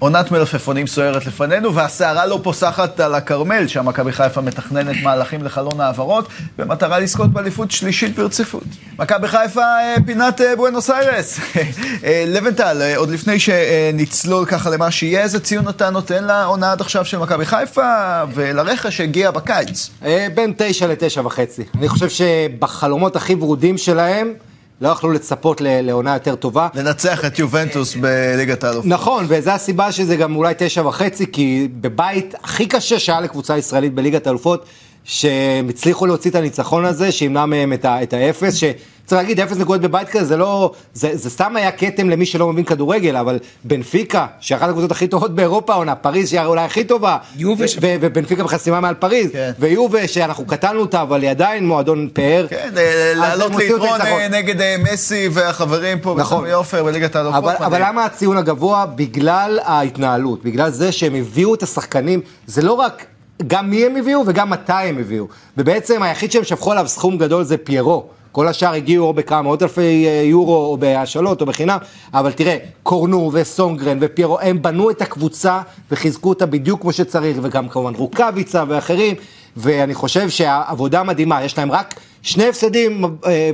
[0.04, 5.82] עונת מלפפונים סוערת לפנינו, והסערה לא פוסחת על הכרמל, שם מכבי חיפה מתכננת מהלכים לחלון
[5.82, 8.64] העברות, במטרה לזכות באליפות שלישית ברציפות.
[9.00, 11.40] מכבי חיפה, אה, פינת אה, בואנוס איירס.
[12.06, 17.06] אה, לבנטל, עוד לפני שנצלול ככה למה שיהיה, איזה ציון אתה נותן לעונה עד עכשיו
[17.06, 19.90] של מכבי חיפה, ולרכש שהגיע בקיץ?
[20.36, 21.64] בין תשע לתשע וחצי.
[21.78, 24.34] אני חושב שבחלומות הכי ורודים שלהם,
[24.82, 26.68] לא יכלו לצפות לעונה יותר טובה.
[26.74, 28.86] לנצח את יובנטוס בליגת האלופות.
[28.86, 33.94] נכון, וזו הסיבה שזה גם אולי תשע וחצי, כי בבית הכי קשה שהיה לקבוצה ישראלית
[33.94, 34.66] בליגת האלופות,
[35.06, 38.74] שהם הצליחו להוציא את הניצחון הזה, שימנע מהם את, ה- את האפס, שצריך
[39.22, 42.66] להגיד, אפס נקודות בבית כזה, זה לא, זה, זה סתם היה כתם למי שלא מבין
[42.66, 47.68] כדורגל, אבל בנפיקה, שאחת הקבוצות הכי טובות באירופה העונה, פריז שהיא אולי הכי טובה, יובה
[47.68, 49.52] ש- ו- ובנפיקה בחסימה מעל פריז, כן.
[49.60, 52.46] ויובה שאנחנו קטלנו אותה, אבל היא עדיין מועדון פאר.
[52.50, 54.02] כן, אה, אז לעלות ליתרון.
[54.02, 56.46] אה, נגד אה, מסי והחברים פה נכון.
[56.50, 57.44] עופר בליגת האלופות.
[57.44, 57.82] אבל, אבל.
[57.88, 58.86] למה הציון הגבוה?
[58.86, 63.06] בגלל ההתנהלות, בגלל זה שהם הביאו את השחקנים, זה לא רק
[63.48, 65.28] גם מי הם הביאו וגם מתי הם הביאו.
[65.58, 68.06] ובעצם היחיד שהם שפכו עליו סכום גדול זה פיירו.
[68.32, 71.78] כל השאר הגיעו או בכמה מאות אלפי אה, יורו או בהשאלות או בחינם,
[72.14, 77.70] אבל תראה, קורנו וסונגרן ופיירו, הם בנו את הקבוצה וחיזקו אותה בדיוק כמו שצריך, וגם
[77.70, 79.16] כמובן רוקאביצה ואחרים,
[79.58, 83.52] ואני חושב שהעבודה מדהימה, יש להם רק שני הפסדים אה,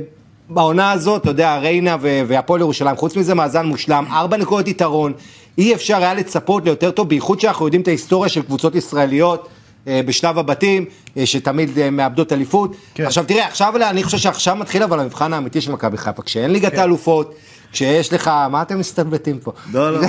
[0.48, 5.12] בעונה הזאת, אתה יודע, ריינה והפועל ירושלים, חוץ מזה מאזן מושלם, ארבע נקודות יתרון,
[5.58, 9.48] אי אפשר היה לצפות ליותר טוב, בייחוד שאנחנו יודעים את ההיסטוריה של קבוצות ישראליות.
[9.86, 10.84] אה, בשלב הבתים,
[11.24, 12.76] שתמיד אה, מאבדות אליפות.
[12.94, 13.06] כן.
[13.06, 16.78] עכשיו תראה, עכשיו אני חושב שעכשיו מתחיל אבל המבחן האמיתי של מכבי חיפה, כשאין ליגת
[16.78, 17.34] האלופות,
[17.72, 19.52] כשיש לך, מה אתם מסתלבטים פה?
[19.72, 20.06] לא, לא.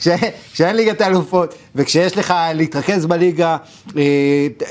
[0.00, 0.08] כש-
[0.52, 3.56] כשאין ליגת האלופות, וכשיש לך להתרכז בליגה,
[3.96, 4.02] אה,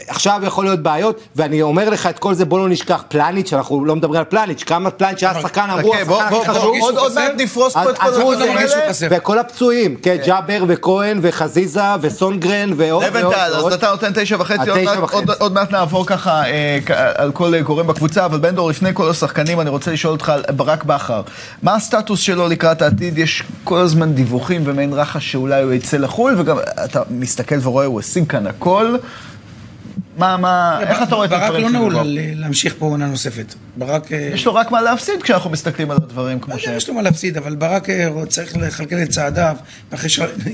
[0.07, 3.85] עכשיו יכול להיות בעיות, ואני אומר לך את כל זה, בוא לא נשכח, פלניץ', אנחנו
[3.85, 6.75] לא מדברים על פלניץ', כמה פלניץ' היה שחקן, אמרו, השחקן הכי חשוב.
[6.81, 8.89] עוד- עוד מעט נפרוס פה את כל הדברים האלה.
[8.89, 9.07] חסר.
[9.11, 13.73] וכל הפצועים, כן, ג'אבר וכהן וחזיזה וסונגרן ועוד ועוד לבנטל, אז.
[13.73, 14.99] אתה נותן תשע וחצי, עוד התשע
[15.59, 19.09] מעט- נעבור ככה אה, כ- על כל אה, גורם בקבוצה, אבל בן דור, לפני כל
[19.09, 21.21] השחקנים, אני רוצה לשאול אותך על ברק בכר.
[21.63, 23.17] מה הסטטוס שלו לקראת העתיד?
[23.17, 27.99] יש כל הזמן דיווחים ומעין רחש שאולי הוא יצא לחו"ל, וגם אתה מסתכל ורואה, הוא
[27.99, 28.95] השיג כאן הכל.
[30.19, 32.01] מה, מה, איך אתה רואה את ברק הדברים לא נעול ברק?
[32.01, 33.53] על אה, להמשיך פה עונה נוספת.
[33.77, 34.11] ברק...
[34.11, 36.67] אה, יש לו רק מה להפסיד כשאנחנו מסתכלים על הדברים כמו לא ש...
[36.67, 39.55] יש לו מה להפסיד, אבל ברק אה, צריך לכלכל את צעדיו,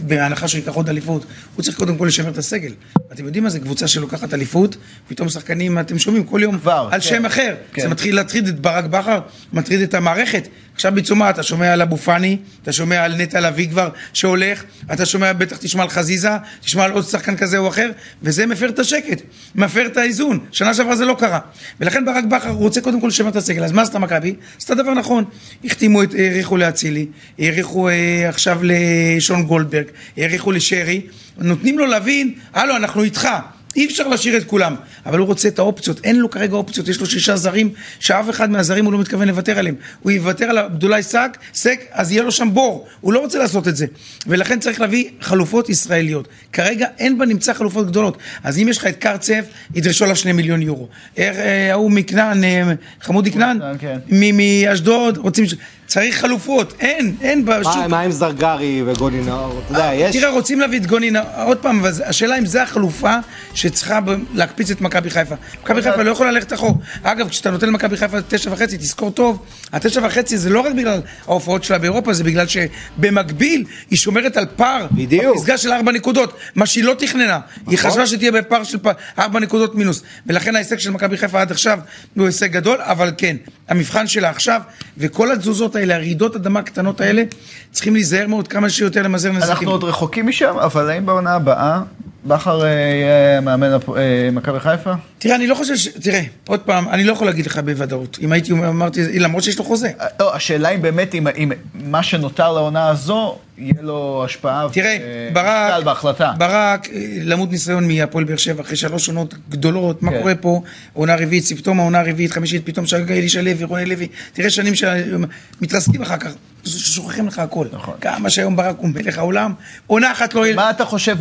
[0.04, 1.26] בהנחה שהוא ייקח עוד אליפות,
[1.56, 2.72] הוא צריך קודם כל לשמר את הסגל.
[3.14, 7.02] אתם יודעים מה זה קבוצה שלוקחת אליפות, פתאום שחקנים, אתם שומעים כל יום על כן.
[7.02, 7.56] שם אחר.
[7.74, 7.82] כן.
[7.82, 9.20] זה מתחיל להטריד את ברק בכר,
[9.54, 10.48] מטריד את המערכת.
[10.76, 15.06] עכשיו בעיצומה אתה שומע על אבו פאני, אתה שומע על נטע לביא כבר שהולך, אתה
[15.06, 16.30] שומע, בטח תשמע על חזיזה,
[16.62, 19.22] תשמע על עוד שחקן כזה או אחר, וזה מפר את השקט,
[19.56, 20.40] מפר את האיזון.
[20.52, 21.40] שנה שעברה זה לא קרה.
[21.80, 23.64] ולכן ברק בכר רוצה קודם כל לשמר את הסגל.
[23.64, 24.36] אז מה עשתה מכבי?
[24.58, 25.24] עשתה דבר נכון.
[25.66, 27.06] החתימו את, האריכו לאצילי,
[27.40, 29.86] האריכו אה, עכשיו לשון גולדברג,
[30.18, 31.02] האריכו לשרי,
[31.38, 33.28] נותנים לו להבין, הלו, אנחנו איתך.
[33.76, 37.00] אי אפשר להשאיר את כולם, אבל הוא רוצה את האופציות, אין לו כרגע אופציות, יש
[37.00, 39.76] לו שישה זרים, שאף אחד מהזרים הוא לא מתכוון לוותר עליהם.
[40.02, 43.68] הוא יוותר על עבדולאי סק, סק, אז יהיה לו שם בור, הוא לא רוצה לעשות
[43.68, 43.86] את זה.
[44.28, 46.28] ולכן צריך להביא חלופות ישראליות.
[46.54, 48.18] כרגע אין בנמצא חלופות גדולות.
[48.44, 49.44] אז אם יש לך את קרצב,
[49.76, 50.88] ידרשו עליו שני מיליון יורו.
[51.18, 53.98] איך, אה, ההוא מכנען, אה, חמודי כנען, כן.
[54.10, 55.46] מאשדוד, רוצים...
[55.88, 57.76] צריך חלופות, אין, אין בשוק.
[57.76, 59.62] מה- מה עם זרגרי וגוני נאור?
[59.66, 60.16] אתה יודע, יש...
[60.16, 63.16] תראה, רוצים להביא את גוני, נא- עוד פעם, אבל השאלה אם זו החלופה
[63.54, 64.00] שצריכה
[64.34, 65.36] להקפיץ את מכבי חיפה.
[65.64, 66.78] מכבי חיפה לא יכולה ללכת אחור.
[67.04, 69.40] אגב, כשאתה נותן למכבי חיפה תשע וחצי, תזכור טוב,
[69.74, 74.46] התשע וחצי זה לא רק בגלל ההופעות שלה באירופה, זה בגלל שבמקביל היא שומרת על
[74.56, 74.88] פער.
[74.92, 75.36] בדיוק.
[75.38, 77.40] בפסגה של ארבע נקודות, מה שהיא לא תכננה.
[77.68, 78.78] היא חשבה שתהיה בפער של
[79.20, 80.04] ארבע נקודות מינוס.
[80.28, 81.80] ולכן ההישג של מכבי חיפה עד עכשיו
[82.16, 83.36] הוא הישג גדול, אבל כן,
[83.70, 84.62] המבחן שלה עכשיו,
[84.98, 87.24] וכל התזוזות האלה, הרעידות אדמה הקטנות האלה,
[87.72, 89.52] צריכים להיזהר מאוד כמה שיותר למזער נזקים.
[89.52, 91.82] אנחנו עוד רחוקים משם, אבל האם בעונה הבאה
[92.26, 94.94] בכר אה, יהיה מאמן אה, מכבי חיפה?
[95.20, 95.88] תראה, אני לא חושב ש...
[95.88, 98.18] תראה, עוד פעם, אני לא יכול להגיד לך בוודאות.
[98.22, 99.90] אם הייתי אמרתי, למרות שיש לו חוזה.
[100.00, 105.30] אה, לא, השאלה אם באמת, אם מה שנותר לעונה הזו, יהיה לו השפעה תראה, אה,
[105.34, 106.32] ברק, בהחלטה.
[106.38, 110.18] ברק, אה, למוד ניסיון מהפועל באר שבע אחרי שלוש עונות גדולות, מה כן.
[110.20, 110.62] קורה פה?
[110.94, 116.02] עונה רביעית, פתאום העונה הרביעית, חמישית, פתאום שגיא אלישע לוי, רונן לוי, תראה שנים שמתרסקים
[116.02, 116.32] אחר כך,
[116.66, 117.68] שוכחים לך הכל.
[117.72, 117.94] נכון.
[118.02, 119.54] כמה שהיום ברק הוא מלך העולם,
[119.88, 120.56] עונה אחת לא יהיה...
[120.56, 121.18] מה אתה חושב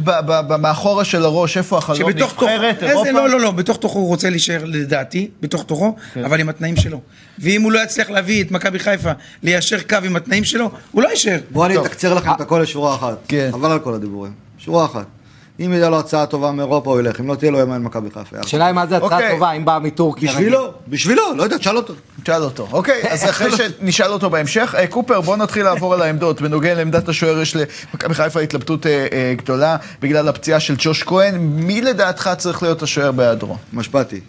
[0.59, 2.11] מאחורה של הראש, איפה החלום?
[2.11, 3.11] נבחרת, איזה אירופה?
[3.11, 6.25] לא, לא, לא, בתוך תוכו הוא רוצה להישאר לדעתי, בתוך תוכו, כן.
[6.25, 7.01] אבל עם התנאים שלו.
[7.39, 11.09] ואם הוא לא יצליח להביא את מכבי חיפה ליישר קו עם התנאים שלו, הוא לא
[11.09, 11.39] יישאר.
[11.51, 11.79] בואו אני.
[11.79, 13.19] אתקצר לכם את הכל לשורה אחת.
[13.29, 13.49] כן.
[13.53, 14.33] חבל על כל הדיבורים.
[14.59, 15.07] שורה אחת.
[15.61, 18.37] אם יהיה לו הצעה טובה מאירופה הוא ילך, אם לא תהיה לו יאמן מכבי חיפה.
[18.39, 19.31] השאלה היא מה זה הצעה אוקיי.
[19.33, 20.33] טובה, אם באה מטורקיה.
[20.33, 21.95] בשבילו, בשבילו, לא יודע, תשאל אותו.
[22.23, 22.69] תשאל אותו.
[22.73, 26.41] אוקיי, אז אחרי שנשאל אותו בהמשך, אה, קופר, בוא נתחיל לעבור על העמדות.
[26.41, 31.37] בנוגע לעמדת השוער יש למכבי חיפה התלבטות אה, אה, גדולה בגלל הפציעה של ג'וש כהן.
[31.37, 33.57] מי לדעתך צריך להיות השוער בהיעדרו?
[33.73, 34.21] משפטי.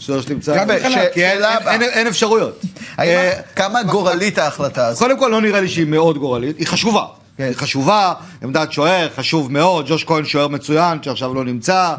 [0.00, 0.64] שוער שנמצא...
[0.64, 0.74] גבי,
[1.14, 2.60] כי אין- אפשרויות.
[2.98, 5.02] אה, כמה גורלית ההחלטה הזאת?
[5.08, 7.04] קודם כל לא נראה לי שהיא מאוד גורלית, היא חשובה.
[7.36, 7.44] כן.
[7.44, 11.94] היא חשובה, עמדת שוער, חשוב מאוד, ג'וש כהן שוער מצוין, שעכשיו לא נמצא,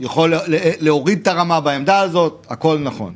[0.00, 0.38] יכול לה-
[0.80, 3.12] להוריד את הרמה בעמדה הזאת, הכל נכון.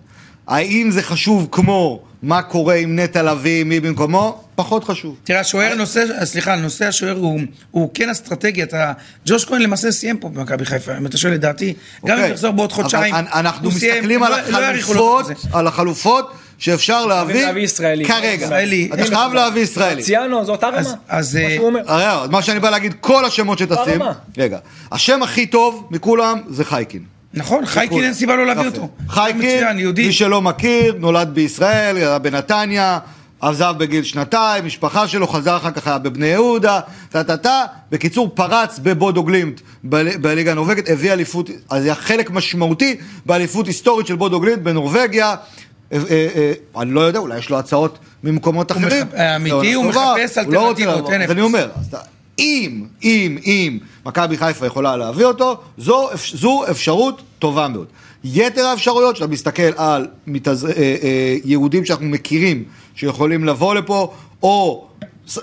[0.49, 4.45] האם זה חשוב כמו מה קורה עם נטע לביא, מי במקומו?
[4.63, 5.17] פחות חשוב.
[5.25, 8.93] תראה, השוער נושא, סליחה, נושא השוער הוא, הוא כן אסטרטגיה, אתה,
[9.27, 11.75] ג'וש כהן למעשה סיים פה במכבי חיפה, אם אתה שואל לדעתי,
[12.07, 12.31] גם אם אוקיי.
[12.33, 15.35] יחזור בעוד חודשיים, אבל אנ- אנחנו הוא סיים, מסתכלים על לא- לא החלופות, זה.
[15.53, 18.05] על החלופות שאפשר להביא להביא ישראלי.
[18.05, 18.45] כרגע.
[18.45, 18.91] ישראלי.
[18.95, 20.03] אתה חייב להביא ישראלי.
[20.03, 20.79] ציאנו, זו אותה רמה.
[21.09, 22.27] אז- מה אה, שהוא אומר.
[22.31, 24.01] מה שאני בא להגיד, כל השמות שתשים.
[24.39, 24.59] רגע,
[24.93, 27.03] השם הכי טוב מכולם זה חייקין.
[27.35, 28.67] נכון, חייקין אין סיבה לא להביא.
[28.67, 28.89] אותו.
[29.09, 29.77] חייקין.
[29.97, 32.99] מי שלא מכיר, נולד בישראל, בנתניה,
[33.43, 38.31] עזב בגיל שנתיים, משפחה שלו, חזר אחר כך היה בבני יהודה, טה טה טה, בקיצור
[38.35, 44.17] פרץ בבודו גלימט בל- בליגה הנורבגית, הביא אליפות, אז היה חלק משמעותי באליפות היסטורית של
[44.17, 45.35] בודו גלימט בנורבגיה.
[45.93, 49.07] אה, אה, אה, אני לא יודע, אולי יש לו הצעות ממקומות אחרים.
[49.13, 51.11] מחפ- האמיתי, הוא טובה, מחפש לא אלטרנטיבות.
[51.11, 51.47] אין אז אני אפס.
[51.47, 51.69] אומר,
[52.39, 55.57] אם, אם, אם מכבי חיפה יכולה להביא אותו,
[56.35, 57.87] זו אפשרות טובה מאוד.
[58.25, 60.65] יתר האפשרויות, שאתה מסתכל על מתאז...
[60.65, 64.87] אה, אה, יהודים שאנחנו מכירים, שיכולים לבוא לפה, או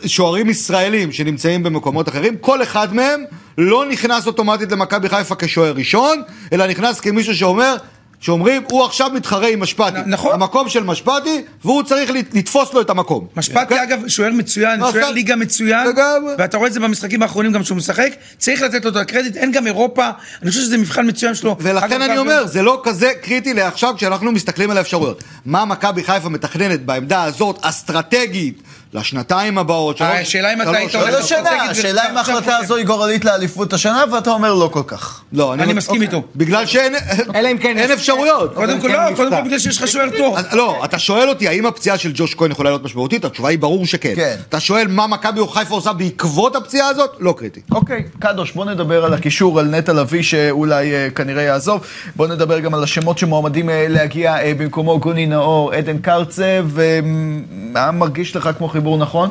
[0.05, 3.23] שוערים ישראלים שנמצאים במקומות אחרים, כל אחד מהם
[3.57, 6.21] לא נכנס אוטומטית למכבי חיפה כשוער ראשון,
[6.53, 7.75] אלא נכנס כמישהו שאומר...
[8.19, 9.99] שאומרים, הוא עכשיו מתחרה עם משפטי.
[10.05, 10.33] נכון.
[10.33, 13.27] המקום של משפטי, והוא צריך לת- לתפוס לו את המקום.
[13.35, 13.83] משפטי אוקיי?
[13.83, 14.93] אגב שוער מצוין, נכון.
[14.93, 16.33] שוער ליגה מצוין, לגמרי.
[16.37, 19.51] ואתה רואה את זה במשחקים האחרונים גם שהוא משחק, צריך לתת לו את הקרדיט, אין
[19.51, 20.09] גם אירופה,
[20.41, 21.55] אני חושב שזה מבחן מצוין שלו.
[21.59, 25.23] ולכן אני אומר, זה לא כזה קריטי לעכשיו כשאנחנו מסתכלים על האפשרויות.
[25.45, 28.61] מה מכבי חיפה מתכננת בעמדה הזאת, אסטרטגית,
[28.93, 29.97] לשנתיים הבאות?
[29.97, 31.03] שלוש- השאלה אם אתה שלוש היית שנים.
[31.03, 32.57] הולך לא אסטרטגית השאלה, אם ההחלטה.
[32.57, 35.21] הזו היא גורלית לאליפות השנה, ואתה אומר לא כל כך.
[35.33, 36.23] לא, אני מסכים איתו.
[36.35, 36.93] בגלל שאין
[37.35, 38.53] אלא אם כן אפשרויות.
[38.55, 39.15] קודם כל כן לא.
[39.15, 40.37] קודם כל בגלל שיש לך שוער טוב.
[40.53, 43.25] לא, אתה שואל אותי האם הפציעה של ג'וש כהן יכולה להיות משמעותית?
[43.25, 44.13] התשובה היא ברור שכן.
[44.15, 44.35] כן.
[44.49, 47.09] אתה שואל מה מכבי חיפה עושה בעקבות הפציעה הזאת?
[47.19, 47.61] לא קריטי.
[47.71, 51.81] אוקיי, קדוש, בוא נדבר על הקישור, על נטע לביא שאולי אה, כנראה יעזוב.
[52.15, 56.43] בוא נדבר גם על השמות שמועמדים אה, להגיע אה, במקומו גוני נאור, עדן קרצב,
[56.79, 56.99] אה,
[57.51, 59.29] מה מרגיש לך כמו חיבור נכון?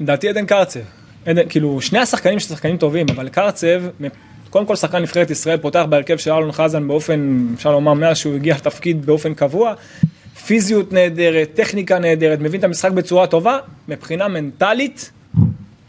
[0.00, 0.80] לדעתי עדן קרצב.
[1.26, 3.82] עדן, כאילו, שני השחקנים שחקנים טובים, אבל קרצב,
[4.50, 8.34] קודם כל שחקן נבחרת ישראל, פותח בהרכב של אלון חזן באופן, אפשר לומר, מאז שהוא
[8.34, 9.74] הגיע לתפקיד באופן קבוע.
[10.46, 15.10] פיזיות נהדרת, טכניקה נהדרת, מבין את המשחק בצורה טובה, מבחינה מנטלית,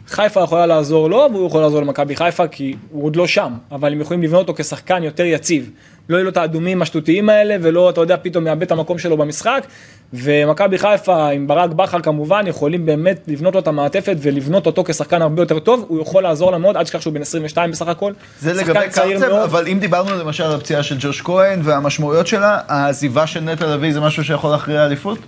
[0.08, 3.92] חיפה יכולה לעזור לו, והוא יכול לעזור למכבי חיפה, כי הוא עוד לא שם, אבל
[3.92, 5.70] הם יכולים לבנות אותו כשחקן יותר יציב.
[6.08, 9.16] לא יהיו לו את האדומים השטותיים האלה, ולא, אתה יודע, פתאום מאבד את המקום שלו
[9.16, 9.66] במשחק.
[10.12, 15.22] ומכבי חיפה, עם ברק בכר כמובן, יכולים באמת לבנות לו את המעטפת ולבנות אותו כשחקן
[15.22, 15.84] הרבה יותר טוב.
[15.88, 18.12] הוא יכול לעזור לה מאוד, עד שכך שהוא בן 22 בסך הכל.
[18.40, 19.32] זה לגבי קרצב.
[19.32, 23.92] אבל אם דיברנו למשל על הפציעה של ג'וש כהן והמשמעויות שלה, העזיבה של נטע לביא
[23.92, 25.18] זה משהו שיכול להכריע אליפות?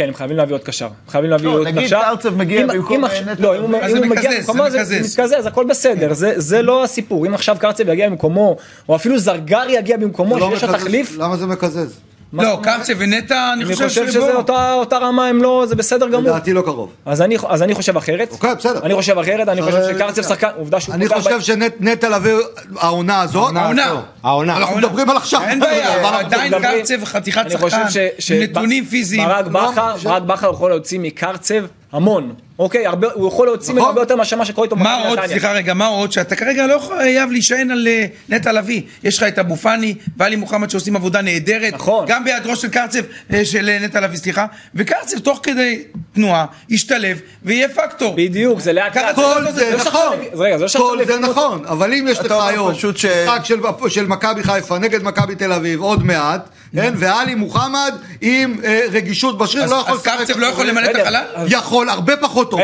[0.00, 0.88] כן, הם חייבים להביא עוד קשר.
[1.08, 2.00] חייבים להביא לא, עוד נגיד קשר.
[2.02, 3.70] קרצב מגיע אם- במקום, נטע לא, אם הוא-
[4.06, 5.00] מגיע במקומו, זה.
[5.00, 6.12] מתקזז, הכל בסדר.
[6.36, 7.26] זה- לא הסיפור.
[7.26, 8.56] אם עכשיו קרצב יגיע במקומו,
[8.88, 10.72] או אפילו זרגרי יגיע במקומו, לא שיש לו.
[10.72, 12.00] תחליף, למה זה מקזז?
[12.32, 12.58] לא?
[12.62, 14.26] קרצב ונטע, אני אני חושב חושב שבוא.
[14.26, 16.20] שזה אותה אותה רמה, הם לא, זה בסדר גמור.
[16.30, 16.90] לדעתי לא קרוב.
[17.06, 18.30] אז אני, אז אני חושב אחרת.
[18.32, 18.80] אוקיי, בסדר.
[18.82, 22.34] אני חושב אחרת, אני חושב אה, שקרצב שחקן, עובדה שהוא אני חושב שנטע לביא,
[22.76, 24.00] העונה הזאת, העונה.
[24.22, 24.56] העונה.
[24.56, 25.40] אנחנו מדברים על עכשיו.
[25.42, 27.76] אין בעיה, עדיין קרצב חתיכת אני חושב
[28.18, 29.28] שחקן, נתונים פיזיים.
[29.28, 32.86] ברק בכר, ש- ברק בכר יכול להוציא מקרצב המון, אוקיי?
[32.86, 33.90] הרבה- הוא יכול להוציא ממנו נכון.
[33.90, 35.28] הרבה יותר מאשר מה שקורה איתו מה במכבי עוד, נתניה.
[35.30, 38.82] סליחה רגע, מה עוד, שאתה כרגע לא חייב להישען על אה, נטע לביא.
[39.04, 41.72] יש לך את אבו פאני ואלי מוחמד שעושים עבודה נהדרת.
[41.74, 42.04] נכון.
[42.08, 43.00] גם בהיעדרו של קרצב,
[43.32, 44.46] אה, של אה, נטע לביא, סליחה.
[44.74, 45.82] וקרצב תוך כדי
[46.14, 48.14] תנועה, ישתלב ויהיה פקטור.
[48.16, 49.14] בדיוק, זה לאט לאט.
[49.14, 49.76] כל זה זה.
[49.76, 53.60] נכון, אז רגע, זה לא כל זה נכון, אבל אם יש לך היום משחק של-
[53.88, 59.38] של מכבי חיפה נגד מכבי תל אביב עוד מעט, כן, ואלי מוחמד עם אה, רגישות
[59.38, 60.66] בשריר לא יכול אז קרצב לא יכול.
[60.66, 61.24] למלא את החלל?
[61.34, 62.60] אז- יכול, הרבה פחות טוב.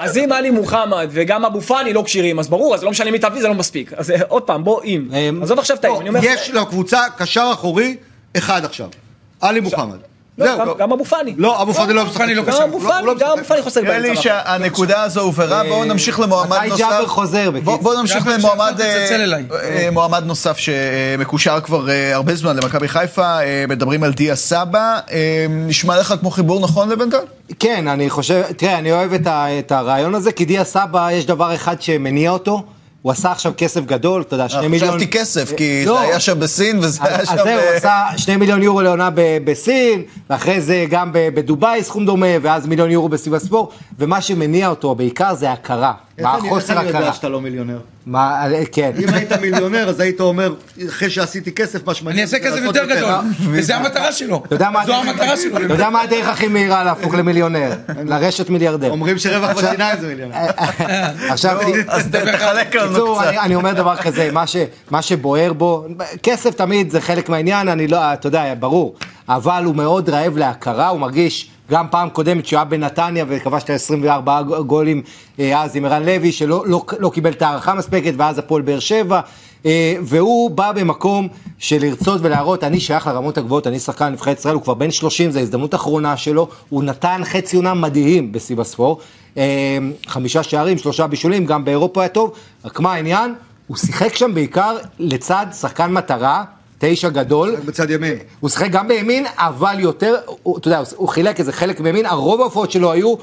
[0.00, 3.18] אז אם עלי מוחמד וגם אבו פאני לא כשירים, אז ברור, אז לא משנה מי
[3.18, 3.92] תביא, זה לא מספיק.
[3.92, 5.08] אז אה, עוד פעם, בוא אם.
[5.12, 6.20] אמ, עזוב עכשיו את האם, אני אומר...
[6.22, 7.96] יש לקבוצה קשר אחורי
[8.36, 8.88] אחד עכשיו,
[9.40, 9.98] עלי מוחמד.
[10.38, 11.34] לא, זהו, גם- אבו פאני.
[11.38, 12.20] לא, אבו פאני לא אבו משחק.
[12.62, 13.38] גם אבו לא- לא פאני, גם.
[13.38, 14.22] אבו פאני חוסר נראה לי באמצע.
[14.22, 16.80] שהנקודה הזו הובהרה, בואו נמשיך למועמד מתי נוסף.
[16.90, 17.76] ג'אבר חוזר, בוא- בקיצור?
[17.82, 19.06] בואו נמשיך למועמד אה.
[20.14, 24.98] אה, נוסף שמקושר כבר אה, הרבה זמן למכבי חיפה, אה, מדברים על דיה סבא.
[25.10, 27.16] אה, נשמע לך כמו חיבור נכון לבנטל?
[27.58, 29.12] כן, אני חושב, תראה, אני אוהב
[29.58, 32.62] את הרעיון הזה, כי דיה סבא, יש דבר אחד שמניע אותו,
[33.06, 34.90] הוא עשה עכשיו כסף גדול, אתה יודע, שני מיליון...
[34.90, 35.94] חשבתי כסף, כי לא.
[35.94, 37.32] זה היה שם בסין וזה היה שם...
[37.32, 41.28] אז זהו, הוא אה, עשה שני מיליון יורו לעונה ב- בסין, ואחרי זה גם ב-
[41.34, 46.26] בדובאי סכום דומה, ואז מיליון יורו בסיב הספורט, ומה שמניע אותו בעיקר זה הכרה, אני-
[46.28, 47.12] החוסר איך אני יודע הכרה.
[47.12, 47.78] שאתה לא מיליונר?
[48.06, 48.42] מה,
[48.72, 48.90] כן.
[49.02, 50.54] אם היית מיליונר, אז היית אומר,
[50.88, 54.42] אחרי שעשיתי כסף, מה שמעניין אני אעשה כסף יותר גדול, אה, וזה המטרה שלו.
[54.72, 55.56] מה זו המטרה שלו.
[55.56, 57.72] אתה יודע מה הדרך הכי מהירה להפוך למיליונר?
[58.04, 58.90] לרשת מיליארדר.
[58.90, 60.34] אומרים שרווח בשיניים זה מיליונר.
[61.28, 63.22] עכשיו, אז תחלק לנו בקיצור.
[63.22, 64.56] אני, אני אומר דבר כזה, מה, ש,
[64.90, 65.84] מה שבוער בו,
[66.22, 68.94] כסף תמיד זה חלק מהעניין, אני לא, אתה יודע, ברור,
[69.28, 73.70] אבל הוא מאוד רעב להכרה, הוא מרגיש, גם פעם קודמת שהוא היה בנתניה וכבש את
[73.70, 75.02] ה-24 גולים
[75.38, 78.78] אה, אז עם ערן לוי, שלא לא, לא קיבל את ההערכה המספקת, ואז הפועל באר
[78.78, 79.20] שבע,
[80.02, 84.62] והוא בא במקום של לרצות ולהראות, אני שייך לרמות הגבוהות, אני שחקן נבחרת ישראל, הוא
[84.62, 89.00] כבר בן 30, זו ההזדמנות האחרונה שלו, הוא נתן חצי עונה מדהים בשיא בספור,
[89.36, 92.32] אה, חמישה שערים, שלושה בישולים, גם באירופה היה טוב,
[92.64, 93.34] רק מה העניין?
[93.66, 96.44] הוא שיחק שם בעיקר לצד שחקן מטרה,
[96.78, 98.18] תשע גדול, בצד ימין.
[98.40, 102.40] הוא שיחק גם בימין, אבל יותר, הוא, אתה יודע, הוא חילק איזה חלק בימין, הרוב
[102.40, 103.14] ההופעות שלו היו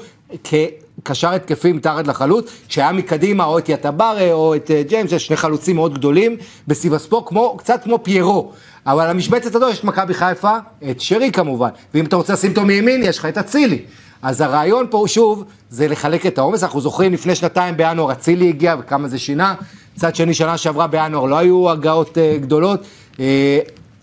[1.04, 5.36] כקשר התקפי מתחת לחלוץ, שהיה מקדימה או את יטברה או את אה, ג'יימס, יש שני
[5.36, 6.36] חלוצים מאוד גדולים
[6.68, 8.52] בסיב הספורט, כמו, קצת כמו פיירו.
[8.86, 10.56] אבל המשבצת הזו יש את מכבי חיפה,
[10.90, 13.82] את שרי כמובן, ואם אתה רוצה לשים אותו מימין, יש לך את אצילי.
[14.22, 18.76] אז הרעיון פה, שוב, זה לחלק את העומס, אנחנו זוכרים לפני שנתיים בינואר אצילי הגיע
[18.80, 19.54] וכמה זה שינה,
[19.96, 22.80] מצד שני שנה שעברה בינואר לא היו הגעות uh, גדולות,
[23.12, 23.18] uh,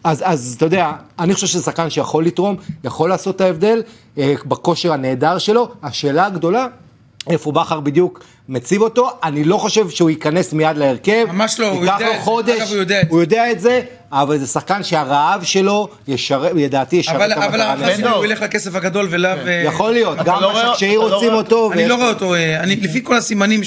[0.04, 3.82] אז, אז אתה יודע, אני חושב שזה שחקן שיכול לתרום, יכול לעשות את ההבדל
[4.16, 6.68] uh, בכושר הנהדר שלו, השאלה הגדולה,
[7.30, 11.82] איפה בכר בדיוק מציב אותו, אני לא חושב שהוא ייכנס מיד להרכב, ממש לא, הוא
[11.82, 12.22] יודע את זה.
[12.22, 13.12] חודש, אגב, הוא יודע את זה.
[13.14, 13.82] הוא יודע את זה,
[14.12, 17.48] אבל זה שחקן שהרעב שלו ישרת, לדעתי ישרת אבל את המטרה.
[17.50, 17.96] אבל ההערכה שלו.
[18.08, 19.32] שלי הוא ילך לכסף הגדול ולאו...
[19.48, 21.72] אה, יכול להיות, גם לא אתה לא רוצים רואה- אותו.
[21.72, 23.62] אני ויש- לא רואה אותו, אה, אני, לפי כל הסימנים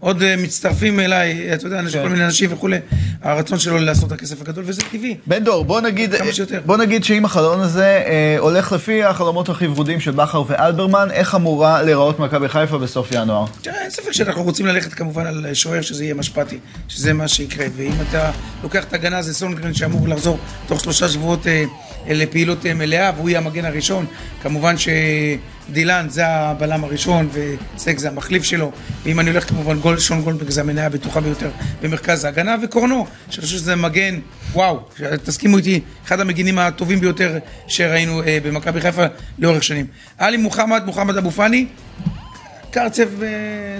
[0.00, 2.78] שעוד אה, מצטרפים אליי, אתה יודע, אנשים- כל מיני אנשים וכולי,
[3.22, 5.16] הרצון שלו לעשות את הכסף הגדול, וזה טבעי.
[5.26, 6.14] בן דור, בוא נגיד.
[6.66, 11.34] בוא נגיד שאם החלון הזה אה, הולך לפי החלומות הכי ורודים של בכר ואלברמן, איך
[11.34, 13.46] אמורה להיראות מכבי חיפה בסוף ינואר?
[13.62, 16.58] תראה, אין ספק שאנחנו רוצים ללכת כמובן על שוער שזה יהיה משפטי,
[16.88, 17.66] שזה מה שיקרה.
[17.76, 18.30] ואם אתה
[18.62, 21.64] לוקח את ההגנה, זה סונגרן שאמור לחזור תוך שלושה שבועות אה,
[22.08, 24.06] אה, לפעילות אה, מלאה, והוא יהיה המגן הראשון.
[24.42, 24.74] כמובן
[25.70, 28.72] שדילן זה הבלם הראשון, וסק זה המחליף שלו.
[29.02, 31.50] ואם אני הולך כמובן, גול, שון גולדברג זה המניה הבטוחה ביותר
[31.82, 34.18] במרכז ההגנה, וקורנו, שאני חושב שזה מגן,
[34.52, 34.80] וואו,
[35.24, 39.04] תסכימו איתי, אחד המגינים הטובים ביותר שראינו אה, במכבי חיפה
[39.38, 39.86] לאורך שנים.
[40.18, 41.66] עלי מוחמד, מוחמד אבו פאני,
[42.70, 43.28] קרצב אה,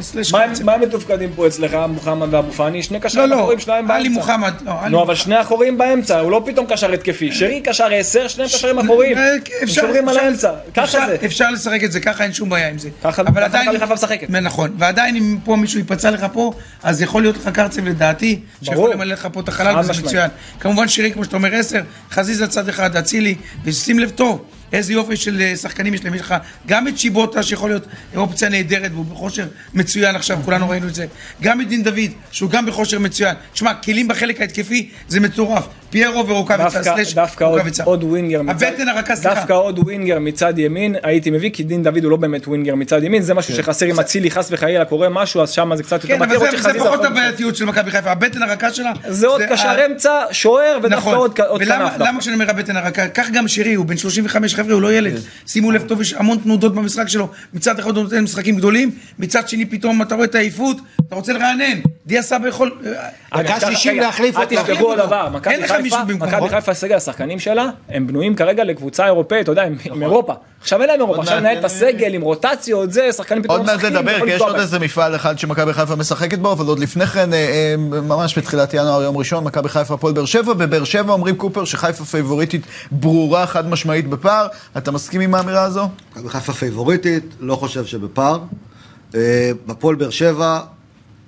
[0.02, 0.64] סלאש הם- קרצב.
[0.64, 2.82] מה הם מתופקדים פה אצלך, מוחמד ואבו פאני?
[2.82, 3.98] שני לא, קשרים לא, אחוריים, שניים באמצע.
[4.00, 7.32] עלי מוחמד, לא, עלי נו, אבל שני אחוריים באמצע, הוא לא פתאום קשר התקפי.
[7.32, 9.18] שרי קשר עשר, שניהם קשרים אחוריים.
[9.18, 9.24] אה,
[9.60, 10.50] הם שומרים על אפשר- האמצע.
[10.74, 11.16] ככה אפשר- זה.
[11.26, 12.88] אפשר לשחק את זה ככה, אין שום בעיה עם זה.
[13.04, 13.68] ככה- אבל ככה עדיין...
[13.68, 14.30] מכבי חיפה משחקת.
[14.30, 18.90] נכון, ועדיין אם פה מישהו ייפצע לך פה, אז יכול להיות לך קרצב לדעתי, שיכול.
[18.92, 19.92] למלא לך פה את החלל, וזה.
[20.02, 20.30] מצוין.
[20.60, 24.44] כמובן שירי, כמו שאתה אומר, עשר, חזיזה צד אחד, אצילי, ושים לב טוב.
[24.72, 26.34] איזה יופי של אה, שחקנים יש להם, יש לך
[26.66, 31.06] גם את צ'יבוטה שיכול להיות אופציה נהדרת והוא בכושר מצוין עכשיו, כולנו ראינו את זה.
[31.42, 33.34] גם את דין דוד, שהוא גם בכושר מצוין.
[33.52, 35.66] תשמע, כלים בחלק ההתקפי זה מטורף.
[35.90, 37.84] פיירו ורוקאביצה, דווקא, סלאש דווקא עוד, רוקאביצה.
[37.84, 39.34] עוד ווינגר מצד, הבטן הרכה, סליחה.
[39.34, 43.04] דווקא עוד ווינגר מצד ימין הייתי מביא כי דין דוד הוא לא באמת ווינגר מצד
[43.04, 43.38] ימין זה כן.
[43.38, 46.36] משהו שחסר אם אצילי חס וחלילה קורה משהו אז שם זה קצת יותר כן, אבל
[46.36, 48.92] מכיר, זה- פחות הבעייתיות של מכבי חיפה, הבטן הרכה שלה.
[49.08, 52.04] זה עוד קשר ה- אמצע שוער ודווקא נכון, עוד, עוד ולמה כנף דווקא.
[52.10, 53.08] למה כשאני אומר הבטן הרכה?
[53.08, 55.12] כך גם שירי, הוא בן 35, חבר'ה, הוא לא ילד.
[55.46, 57.28] שימו לב טוב, יש המון תנודות במשחק שלו.
[57.54, 60.76] מצד אחד הוא נותן משחקים גדולים, מצד שני פתאום אתה רואה את העייפות,
[61.08, 61.78] אתה רוצה לרענן.
[62.06, 62.70] דיה סבא יכול...
[62.82, 64.56] דקה רגע, 60 רגע, להחליף אל אותו.
[64.56, 65.79] תשכחו עוד דבר, אין מכבי לך חיפה, מישהו במקומו.
[66.36, 70.32] מכבי חיפה הסגל השחקנים שלה, הם בנויים כרגע לקבוצה אירופאית, אתה יודע, עם- עם אירופה.
[70.60, 73.76] עכשיו אין להם אירופה, עכשיו לנהל את הסגל עם רוטציות, זה, שחקנים פתאום עוד מעט
[73.76, 74.54] משחקים, נדבר, יכול כי יש עוד.
[74.56, 78.74] איזה מפעל אחד שמכבי חיפה משחקת בו, אבל עוד לפני כן, אה, אה, ממש בתחילת
[78.74, 80.52] ינואר, יום ראשון, מכבי חיפה הפועל באר שבע.
[80.54, 84.46] בבאר שבע אומרים קופר שחיפה פייבוריטית ברורה, חד משמעית בפער.
[84.76, 85.88] אתה מסכים עם האמירה הזו?
[86.16, 88.38] מכבי חיפה פייבוריטית, לא חושב שבפער.
[89.14, 90.60] אה, הפועל באר שבע,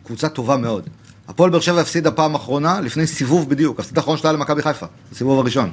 [0.07, 0.83] קבוצה טובה מאוד.
[1.29, 5.39] הפועל באר שבע הפסידה פעם אחרונה, לפני סיבוב בדיוק, הפסיד האחרון שלה למכבי חיפה, בסיבוב
[5.39, 5.71] הראשון.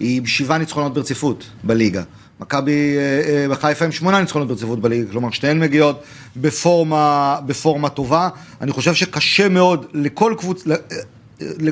[0.00, 2.02] היא עם שבעה ניצחונות ברציפות בליגה.
[2.40, 6.02] מכבי אה, אה, חיפה עם שמונה ניצחונות ברציפות בליגה, כלומר שתיהן מגיעות
[6.36, 8.28] בפורמה, בפורמה טובה.
[8.60, 10.74] אני חושב שקשה מאוד לכל קבוצה,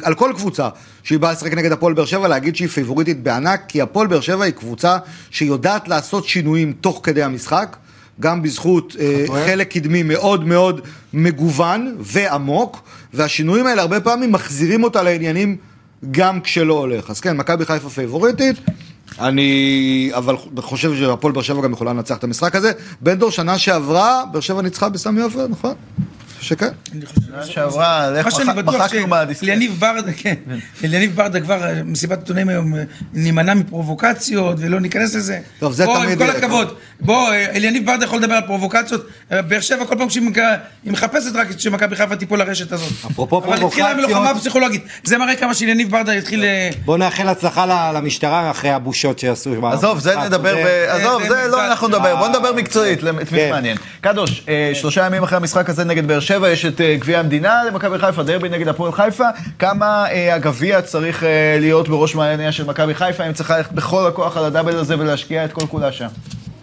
[0.02, 0.68] על כל קבוצה
[1.02, 4.44] שהיא באה לשחק נגד הפועל באר שבע, להגיד שהיא פייבוריטית בענק, כי הפועל באר שבע
[4.44, 4.98] היא קבוצה
[5.30, 7.76] שיודעת לעשות שינויים תוך כדי המשחק,
[8.20, 10.80] גם בזכות אה, חלק קדמי מאוד מאוד
[11.12, 12.82] מגוון ועמוק,
[13.14, 15.56] והשינויים האלה הרבה פעמים מחזירים אותה לעניינים
[16.10, 17.10] גם כשלא הולך.
[17.10, 18.56] אז כן, מכבי חיפה פייבוריטית.
[19.18, 22.72] אני אבל חושב שהפועל באר שבע גם יכולה לנצח את המשחק הזה.
[23.00, 25.74] בן דור שנה שעברה, באר שבע ניצחה בסמי עופר, נכון?
[26.44, 26.68] שכן.
[26.94, 29.40] אני חושב שנה שעברה, לך מה שאני מח- בטוח מחקנו מהדיסקט.
[29.44, 30.34] שליניב ברדה, כן,
[30.82, 32.82] ליניב ברדה כבר, אה, מסיבת עיתונאים היום, אה,
[33.12, 35.38] נימנע מפרובוקציות ולא ניכנס לזה.
[35.58, 36.36] טוב, זה בוא, תמיד עם כל.
[36.36, 40.30] הכבוד, בוא, אה, אליניב ברדה יכול לדבר על פרובוקציות, אה, באר שבע כל פעם שהיא
[40.84, 42.92] מחפשת רק שמכבי חיפה תיפול לרשת הזאת.
[43.10, 46.44] אפרופו אבל התחילה פרובוקציות- מלוחמה פסיכולוגית, זה מראה כמה שאליניב ברדה יתחיל...
[46.44, 49.66] אה, בוא נאחל הצלחה ל- למשטרה אחרי הבושות שעשו.
[49.72, 50.14] עזוב, זה.
[50.16, 50.56] נדבר,
[50.88, 53.50] עזוב, זה לא אנחנו נדבר, בוא נדבר מקצועית, את מי כן.
[53.50, 53.76] מעניין.
[54.00, 57.64] קדוש, אה, שלושה ימים אחרי המשחק הזה נגד באר שבע, יש את אה, גביע המדינה
[57.64, 59.24] למכבי חיפה, דרבי נגד הפועל חיפה.
[59.58, 64.06] כמה אה, הגביע צריך אה, להיות בראש מעייניה של מכבי חיפה, אם צריך ללכת בכל
[64.06, 66.08] הכוח על הדאבל הזה ולהשקיע את כל כולה שם.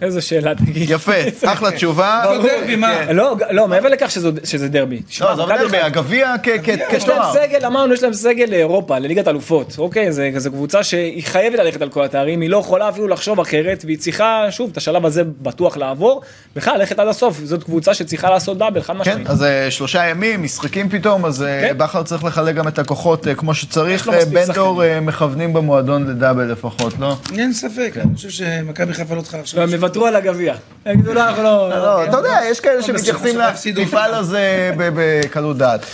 [0.02, 0.90] איזה שאלה תגיד.
[0.90, 1.12] יפה,
[1.44, 2.22] אחלה תשובה.
[2.24, 2.42] לא
[2.76, 3.12] מה?
[3.12, 4.10] לא, לא, מעבר לכך
[4.44, 5.02] שזה דרבי.
[5.20, 7.32] לא, מכבי דרבי, הגביע כ- כ- יש להם כתואר.
[7.34, 10.12] סגל, אמרנו, יש להם סגל לאירופה, לליגת אלופות, אוקיי?
[10.12, 13.82] זה- זו קבוצה שהיא חייבת ללכת על כל התארים, היא לא יכולה אפילו לחשוב אחרת,
[13.86, 16.22] והיא צריכה, שוב, את השלב הזה בטוח לעבור,
[16.56, 19.30] בכלל, ללכת עד הסוף, זאת קבוצה שצריכה לעשות דאבל, חד כן, משמעית.
[19.30, 21.78] אז אה, שלושה ימים, משחקים פתאום, אז אה, כן.
[21.78, 24.08] בכר צריך לחלק גם את הכוחות אה, כמו שצריך.
[24.32, 27.16] בן דור מכוונים במועדון לדאבל לפחות, לא?
[27.38, 29.66] אין ספק, אני חושב שמכבי חיפה לא צריכה עכשיו...
[29.92, 30.54] יוותרו על הגביע.
[30.86, 31.68] יגידו, לא, אנחנו לא...
[31.68, 33.80] לא, אתה יודע, יש כאלה שמתייחסים בסדר, הפסידו.
[33.80, 35.86] למפעל הזה ב- בקלות דעת.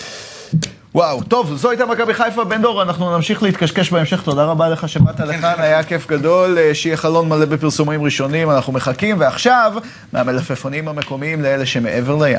[0.94, 4.88] וואו, טוב, זו הייתה מכבי חיפה, בן דור, אנחנו נמשיך להתקשקש בהמשך, תודה רבה לך
[4.88, 9.72] שבאת לכאן, היה כיף גדול, אה, שיהיה חלון מלא בפרסומים ראשונים, אנחנו מחכים, ועכשיו,
[10.12, 12.38] מהמלפפונים המקומיים לאלה שמעבר לים.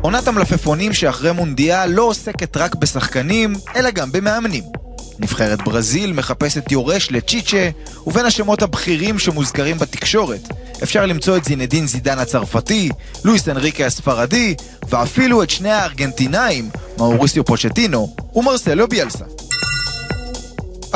[0.00, 4.83] עונת המלפפונים שאחרי מונדיאל לא עוסקת רק בשחקנים, אלא גם במאמנים.
[5.18, 7.68] נבחרת ברזיל מחפשת יורש לצ'יצ'ה,
[8.06, 10.48] ובין השמות הבכירים שמוזכרים בתקשורת
[10.82, 12.88] אפשר למצוא את זינדין זידן הצרפתי,
[13.24, 14.54] לואיס אנריקה הספרדי,
[14.88, 19.24] ואפילו את שני הארגנטינאים, מאוריסיו פוצ'טינו ומרסלו ביאלסה.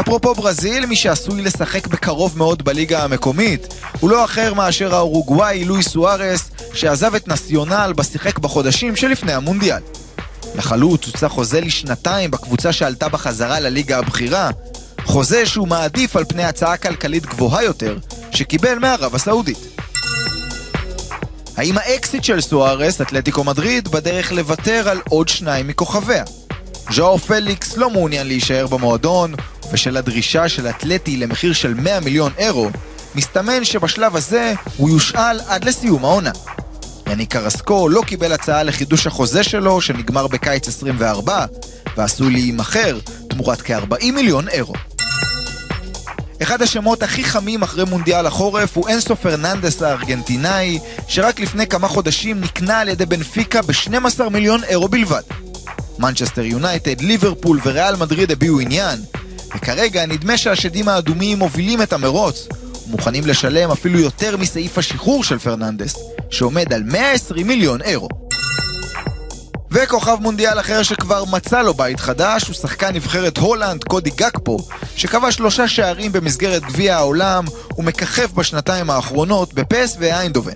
[0.00, 5.82] אפרופו ברזיל, מי שעשוי לשחק בקרוב מאוד בליגה המקומית הוא לא אחר מאשר האורוגוואי לואי
[5.82, 9.82] סוארס שעזב את נסיונל בשיחק בחודשים שלפני המונדיאל.
[10.54, 14.50] לחלוץ הוצא חוזה לשנתיים בקבוצה שעלתה בחזרה לליגה הבכירה,
[15.04, 17.96] חוזה שהוא מעדיף על פני הצעה כלכלית גבוהה יותר
[18.32, 19.58] שקיבל מערב הסעודית.
[21.56, 26.24] האם האקסיט של סוארס, אתלטיקו מדריד, בדרך לוותר על עוד שניים מכוכביה?
[26.94, 29.34] ז'או פליקס לא מעוניין להישאר במועדון,
[29.68, 32.70] ובשל הדרישה של אתלטי למחיר של 100 מיליון אירו,
[33.14, 36.30] מסתמן שבשלב הזה הוא יושאל עד לסיום העונה.
[37.10, 41.44] יני קרסקו לא קיבל הצעה לחידוש החוזה שלו, שנגמר בקיץ 24,
[41.96, 42.98] ועשוי להימכר
[43.28, 44.74] תמורת כ-40 מיליון אירו.
[46.42, 50.78] אחד השמות הכי חמים אחרי מונדיאל החורף הוא אנסו פרננדס הארגנטינאי,
[51.08, 55.22] שרק לפני כמה חודשים נקנה על ידי בנפיקה ב-12 מיליון אירו בלבד.
[55.98, 58.98] מנצ'סטר יונייטד, ליברפול וריאל מדריד הביעו עניין,
[59.56, 62.48] וכרגע נדמה שהשדים האדומים מובילים את המרוץ,
[62.88, 65.96] ומוכנים לשלם אפילו יותר מסעיף השחרור של פרננדס,
[66.30, 68.08] שעומד על 120 מיליון אירו.
[69.70, 74.58] וכוכב מונדיאל אחר שכבר מצא לו בית חדש הוא שחקן נבחרת הולנד קודי גקפו
[74.96, 77.44] שכבש שלושה שערים במסגרת גביע העולם
[77.78, 80.52] ומככב בשנתיים האחרונות בפ.ס.וו איינדהובן.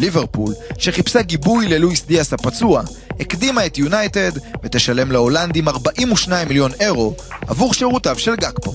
[0.00, 2.82] ליברפול, שחיפשה גיבוי ללואיס דיאס הפצוע,
[3.20, 4.32] הקדימה את יונייטד
[4.62, 7.14] ותשלם להולנדים 42 מיליון אירו
[7.46, 8.74] עבור שירותיו של גקפו.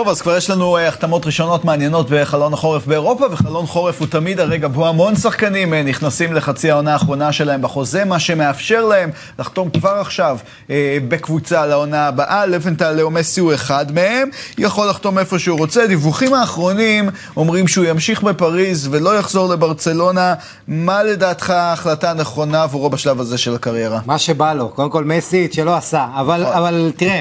[0.00, 4.08] טוב, אז כבר יש לנו אה, החתמות ראשונות מעניינות בחלון החורף באירופה, וחלון חורף הוא
[4.08, 9.10] תמיד הרגע בו המון שחקנים אה, נכנסים לחצי העונה האחרונה שלהם בחוזה, מה שמאפשר להם
[9.38, 10.38] לחתום כבר עכשיו
[10.70, 12.46] אה, בקבוצה לעונה הבאה.
[12.46, 14.28] לבנטל לאו מסי הוא אחד מהם,
[14.58, 15.86] יכול לחתום איפה שהוא רוצה.
[15.86, 20.34] דיווחים האחרונים אומרים שהוא ימשיך בפריז ולא יחזור לברצלונה.
[20.68, 24.00] מה לדעתך ההחלטה הנכונה עבורו בשלב הזה של הקריירה?
[24.06, 26.56] מה שבא לו, קודם כל מסי את שלא עשה, אבל, נכון.
[26.56, 27.20] אבל תראה,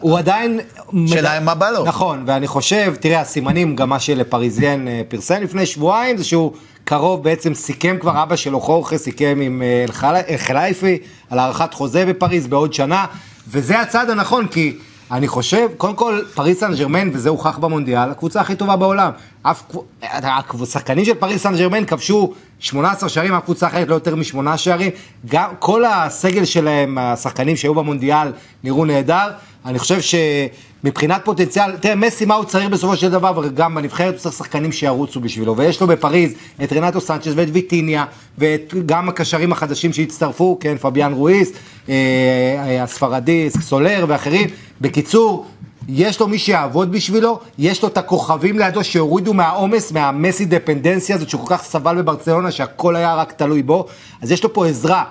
[0.00, 0.60] הוא עדיין...
[1.06, 1.84] שאלה מה בא לו.
[1.84, 6.52] נכון, ואני חושב, תראה, הסימנים, גם מה שלפריזיין אה, פרסם לפני שבועיים, זה שהוא
[6.84, 9.84] קרוב, בעצם סיכם כבר, אבא שלו חורכה סיכם עם אה,
[10.28, 10.98] אל-חלייפי
[11.30, 13.06] על הארכת חוזה בפריז בעוד שנה,
[13.48, 14.76] וזה הצעד הנכון, כי
[15.10, 19.10] אני חושב, קודם כל, פריס סן ג'רמן, וזה הוכח במונדיאל, הקבוצה הכי טובה בעולם.
[19.42, 19.62] אף,
[20.62, 24.90] השחקנים של פריס סן ג'רמן כבשו 18 שערים, אף קבוצה אחרת לא יותר משמונה שערים.
[25.26, 28.32] גם כל הסגל שלהם, השחקנים שהיו במונדיאל,
[28.64, 29.28] נראו נהדר.
[29.66, 34.20] אני חושב שמבחינת פוטנציאל, תראה, מסי מה הוא צריך בסופו של דבר, וגם בנבחרת הוא
[34.20, 36.32] צריך שחקנים שירוצו בשבילו, ויש לו בפריז
[36.64, 38.04] את רנטו סנצ'ס ואת ויטיניה,
[38.38, 41.52] וגם הקשרים החדשים שהצטרפו, כן, פביאן רואיז,
[41.88, 41.94] אה,
[42.58, 44.48] אה, הספרדי, סולר ואחרים.
[44.80, 45.46] בקיצור,
[45.92, 51.28] יש לו מי שיעבוד בשבילו, יש לו את הכוכבים לידו שהורידו מהעומס, מהמסי דפנדנציה הזאת
[51.28, 53.86] שהוא כל כך סבל בברצלונה, שהכל היה רק תלוי בו,
[54.22, 55.04] אז יש לו פה עזרה.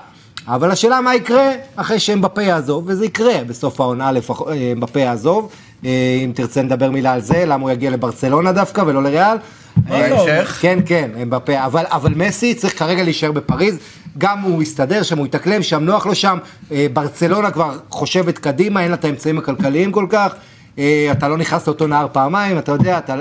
[0.47, 5.49] אבל השאלה מה יקרה אחרי שאמבפה יעזוב, וזה יקרה בסוף העונה לפחות, אמבפה יעזוב.
[5.85, 9.37] אה, אם תרצה נדבר מילה על זה, למה הוא יגיע לברצלונה דווקא ולא לריאל.
[9.77, 10.57] בהמשך?
[10.61, 13.77] כן, כן, אמבפה, אבל, אבל מסי צריך כרגע להישאר בפריז,
[14.17, 16.37] גם הוא יסתדר שם, הוא יתאקלם שם, נוח לו שם,
[16.71, 20.48] אה, ברצלונה כבר חושבת קדימה, אין לה את האמצעים הכלכליים כל כך, אה,
[21.11, 23.15] אתה לא נכנס לאותו נהר פעמיים, אתה יודע, אתה...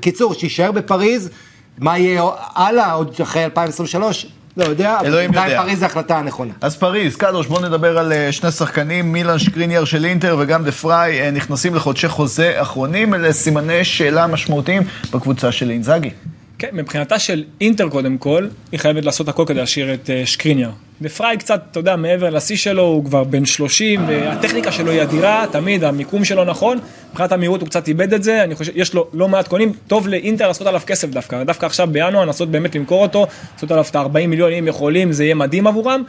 [0.00, 1.30] קיצור, שיישאר בפריז,
[1.78, 2.22] מה יהיה
[2.54, 4.26] הלאה, עוד אחרי 2023?
[4.56, 5.62] לא יודע, אבל בינתיים.
[5.62, 6.52] פריז זה ההחלטה הנכונה.
[6.60, 10.72] אז פריז, קדוש, בואו נדבר על אה, שני שחקנים, מילן שקריניאר של אינטר וגם דה
[10.72, 16.10] פריי אה, נכנסים לחודשי חוזה אחרונים, אלה סימני שאלה משמעותיים בקבוצה של אינזאגי.
[16.58, 20.70] כן, מבחינתה של אינטר קודם כל, היא חייבת לעשות הכל כדי להשאיר את שקריניאר.
[21.02, 25.46] ופריי קצת, אתה יודע, מעבר לשיא שלו, הוא כבר בן 30, והטכניקה שלו היא אדירה,
[25.52, 26.78] תמיד המיקום שלו נכון,
[27.10, 30.08] מבחינת המהירות הוא קצת איבד את זה, אני חושב, יש לו לא מעט קונים, טוב
[30.08, 33.96] לאינטר לעשות עליו כסף דווקא, דווקא עכשיו בינואר לנסות באמת למכור אותו, לעשות עליו את
[33.96, 36.02] ה-40 מיליון אם יכולים, זה יהיה מדהים עבורם.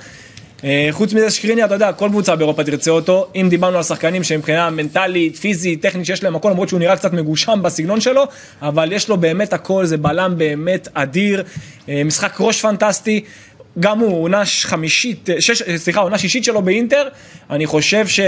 [0.63, 4.23] אה, חוץ מזה שקריניאר, אתה יודע, כל קבוצה באירופה תרצה אותו, אם דיברנו על שחקנים
[4.23, 8.23] שמבחינה מנטלית, פיזית, טכנית, שיש להם הכל, למרות שהוא נראה קצת מגושם בסגנון שלו,
[8.61, 11.43] אבל יש לו באמת הכל, זה בלם באמת אדיר,
[11.89, 13.23] אה, משחק ראש פנטסטי.
[13.79, 17.07] גם הוא עונה חמישית, אה, שש, אה, סליחה, עונה שישית שלו באינטר,
[17.49, 18.19] אני חושב ש...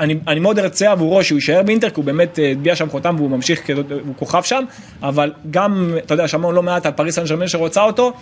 [0.00, 3.14] אני, אני מאוד ארצה עבורו שהוא יישאר באינטר, כי הוא באמת אה, הטביע שם חותם
[3.18, 3.60] והוא ממשיך,
[4.06, 4.64] הוא כוכב שם,
[5.02, 8.12] אבל גם, אתה יודע, שמענו לא מעט על פריס סן ג'רמן שרוצה אותו.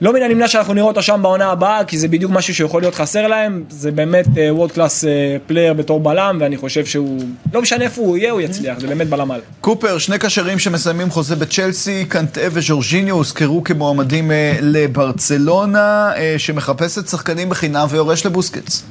[0.00, 2.94] לא מן הנמנע שאנחנו נראה אותו שם בעונה הבאה, כי זה בדיוק משהו שיכול להיות
[2.94, 5.04] חסר להם, זה באמת world class
[5.46, 7.20] player בתור בלם, ואני חושב שהוא,
[7.52, 9.40] לא משנה איפה הוא יהיה, הוא יצליח, זה באמת בלם על.
[9.60, 17.48] קופר, שני קשרים שמסיימים חוזה בצ'לסי, קנטה וז'ורג'יניו הוזכרו כמועמדים אה, לברצלונה, אה, שמחפשת שחקנים
[17.48, 18.82] בחינם ויורש לבוסקטס.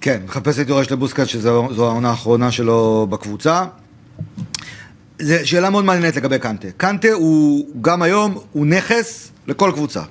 [0.00, 3.64] כן, מחפש את יורש לבוסקטס, שזו העונה האחרונה שלו בקבוצה.
[5.18, 6.68] זו שאלה מאוד מעניינת לגבי קנטה.
[6.76, 10.02] קנטה הוא, גם היום, הוא נכס לכל קבוצה.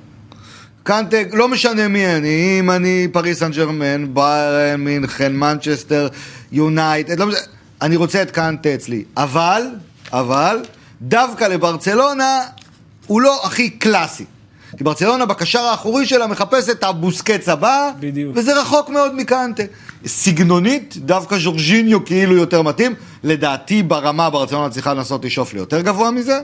[0.84, 6.08] קנטה, לא משנה מי אני, אם אני פריס סן ג'רמן, ביירן מינכן, מנצ'סטר,
[6.52, 7.40] יונייטד, לא משנה,
[7.82, 9.04] אני רוצה את קנטה אצלי.
[9.18, 9.62] אבל,
[10.14, 10.58] אבל,
[11.02, 12.40] דווקא לברצלונה
[13.08, 14.26] הוא לא הכי קלאסי.
[14.78, 18.32] כי ברצלונה בקשר האחורי שלה מחפש את הבוסקץ הבא, בדיוק.
[18.38, 19.64] וזה רחוק מאוד מקנטה.
[20.06, 22.94] סגנונית, דווקא ז'ורג'יניו כאילו יותר מתאים.
[23.24, 26.40] לדעתי ברמה ברצלונה צריכה לנסות לשאוף ליותר גבוה מזה.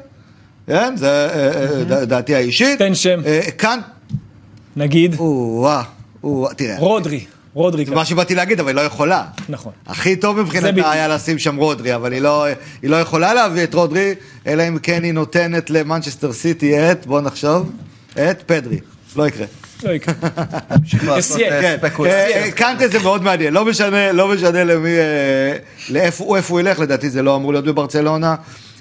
[0.68, 2.80] כן, זה אה, אה, ד- דעתי האישית.
[2.80, 3.20] תן שם.
[3.26, 3.84] אה, קאנט,
[4.80, 5.84] נגיד, או-אה,
[6.24, 9.24] או-אה, תראה, רודרי, רודרי, זה מה שבאתי להגיד, אבל היא לא יכולה.
[9.50, 9.72] נכון.
[9.88, 10.92] הכי טוב מבחינתה.
[10.92, 12.46] היה לשים שם רודרי, אבל היא לא,
[12.82, 14.14] היא לא יכולה להביא את רודרי,
[14.48, 17.72] אלא אם כן היא נותנת למנצ'סטר סיטי את, בוא נחשוב,
[18.14, 18.80] את פדרי.
[19.16, 19.46] לא יקרה.
[19.84, 20.14] לא יקרה.
[20.92, 22.44] כן, אה, כן, ספקולציה.
[22.44, 25.54] אה, קנטה זה מאוד מעניין, לא משנה, לא למי, אה,
[25.90, 28.36] לאיפה הוא- איפה הוא ילך, לדעתי זה לא אמור להיות בברצלונה,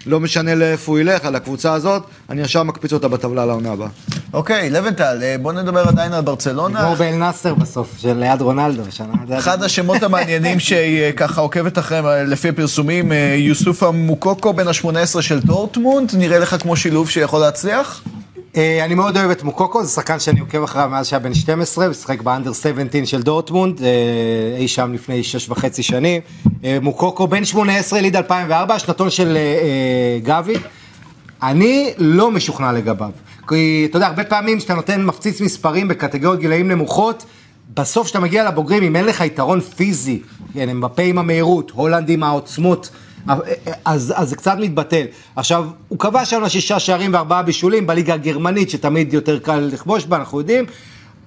[0.09, 3.89] לא משנה לאיפה הוא ילך, על הקבוצה הזאת, אני ישר מקפיץ אותה בטבלה לעונה הבאה.
[4.33, 6.81] אוקיי, לבנטל, אה, בוא נדבר עדיין על ברצלונה.
[6.81, 8.83] נגמור באל נאסר בסוף, של ליד רונלדו.
[8.91, 14.69] שנה, אחד השמות המעניינים שהיא אה, ככה עוקבת אחריהם אה, לפי הפרסומים, יוסופה מוקוקו בן
[14.69, 18.03] ה-18 של דורטמונד, נראה לך כמו שילוב שיכול להצליח?
[18.59, 21.87] אה, אני מאוד אוהב את מוקוקו, זה שחקן שאני עוקב אחריו מאז שהיה בן 12,
[21.87, 23.89] הוא שיחק באנדר 17 של דורטמונד, אה,
[24.59, 26.23] אי שם לפני שש וחצי שנים.
[26.65, 29.39] אה, מוקוקו בן 18, יליד 2004, שנתון של
[30.23, 30.55] גבי.
[31.43, 33.11] אני לא משוכנע לגביו.
[33.49, 37.25] כי אתה יודע, הרבה פעמים כשאתה נותן מפציץ מספרים בקטגוריות גילאים נמוכות,
[37.75, 40.21] בסוף כשאתה מגיע לבוגרים, אם אין לך יתרון פיזי,
[40.55, 42.91] כן, אמבפה עם המהירות, הולנד עם העוצמות,
[43.85, 45.05] אז, אז זה קצת מתבטל.
[45.37, 50.16] עכשיו, הוא כבש שם שישה שערים וארבעה בישולים בליגה הגרמנית, שתמיד יותר קל לכבוש בה,
[50.16, 50.64] אנחנו יודעים.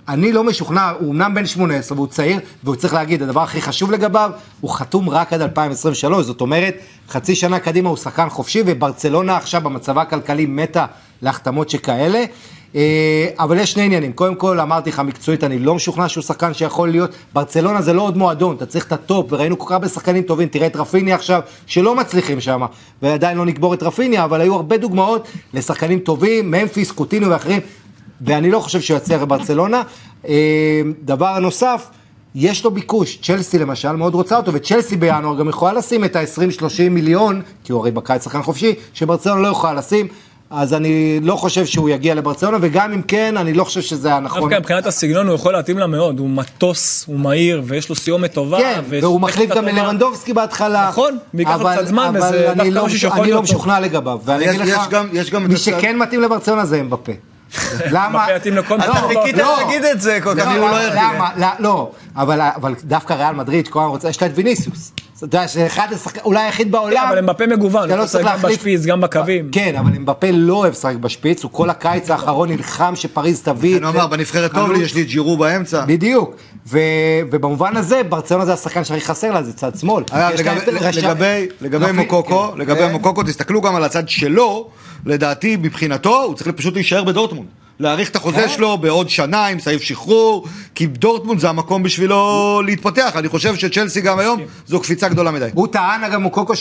[0.08, 3.91] אני לא משוכנע, הוא אמנם בן 18 והוא צעיר, והוא צריך להגיד, הדבר הכי חשוב
[3.91, 4.32] לגביו,
[4.62, 6.76] הוא חתום רק עד 2023, זאת אומרת,
[7.10, 10.86] חצי שנה קדימה הוא שחקן חופשי, וברצלונה עכשיו במצבה הכלכלי מתה
[11.22, 12.24] להחתמות שכאלה.
[12.76, 16.54] אה, אבל יש שני עניינים, קודם כל אמרתי לך מקצועית, אני לא משוכנע שהוא שחקן
[16.54, 19.88] שיכול להיות, ברצלונה זה לא עוד מועדון, אתה צריך את הטופ, וראינו כל כך הרבה
[19.88, 22.62] שחקנים טובים, תראה את רפיניה עכשיו, שלא מצליחים שם,
[23.02, 27.60] ועדיין לא נקבור את רפיניה, אבל היו הרבה דוגמאות לשחקנים טובים, ממפיס, קוטינו ואחרים,
[28.22, 29.82] ואני לא חושב שהוא יצליח בברצלונה.
[30.28, 31.90] אה, דבר נוסף,
[32.36, 36.90] יש לו ביקוש, צ'לסי למשל מאוד רוצה אותו, וצ'לסי בינואר גם יכולה לשים את ה-20-30
[36.90, 40.08] מיליון, כי הוא הרי בקיץ שחקן חופשי, שברצלונה לא יכולה לשים.
[40.54, 44.20] אז אני לא חושב שהוא יגיע לברצלונה, וגם אם כן, אני לא חושב שזה היה
[44.20, 44.41] נכון.
[44.41, 48.34] דווקא מבחינת הסגנון הוא יכול להתאים לה מאוד, הוא מטוס, הוא מהיר, ויש לו סיומת
[48.34, 48.58] טובה.
[48.60, 50.88] כן, והוא מחליף גם ללבנדובסקי בהתחלה.
[50.89, 53.56] נכון, וייקח לו קצת זמן, וזה דווקא לא- משהו שיכול אני לא להיות טוב.
[53.56, 56.66] משוכנע לגביו, ואני יש- אגיד לך, יש גם- יש גם את מי שכן מתאים לברצלונה
[56.66, 57.12] זה אמבפה.
[57.91, 58.36] למה?
[58.36, 58.49] אתה
[58.99, 59.08] דבר.
[59.08, 59.58] חיכית לא.
[59.62, 60.45] להגיד את זה כל כך.
[60.45, 61.12] לא, אני לא למה?
[61.14, 61.30] למה?
[61.38, 64.91] לא, לא, אבל דווקא ריאל מדריד, שכל הזמן רוצה, יש לה את ויניסיוס.
[65.18, 67.06] אתה יודע, שאחד השחקנים, אולי היחיד כן, בעולם.
[67.10, 69.49] אבל אמבפה מגוון, הוא לא צריך גם בשפיץ, גם בקווים.
[69.52, 73.82] כן, אבל אמבפה לא אוהב לשחק בשפיץ, הוא כל הקיץ האחרון נלחם שפריז תביא את
[73.82, 74.80] אני אומר, בנבחרת טוב לי.
[74.84, 75.86] יש לי את ג'ירו באמצע.
[75.86, 76.36] בדיוק,
[76.68, 80.04] ובמובן הזה, ברצלונה זה השחקן שהכי חסר לה, זה צד שמאל.
[80.14, 80.30] לה
[81.62, 82.60] לגבי- מוקוקו, כן.
[82.62, 84.68] לגבי מוקוקו, תסתכלו גם על הצד שלו,
[85.06, 87.41] לדעתי, מבחינתו, הוא צריך פשוט להישאר בדורטמונד.
[87.82, 88.50] להאריך את החוזה כן.
[88.50, 93.12] שלו בעוד שנה עם סעיף שחרור, כי דורטמונד זה המקום בשבילו להתפתח.
[93.16, 95.50] אני חושב שצ'לסי גם היום זו קפיצה גדולה מדי.
[95.54, 96.54] הוא טען אגב מוקוקו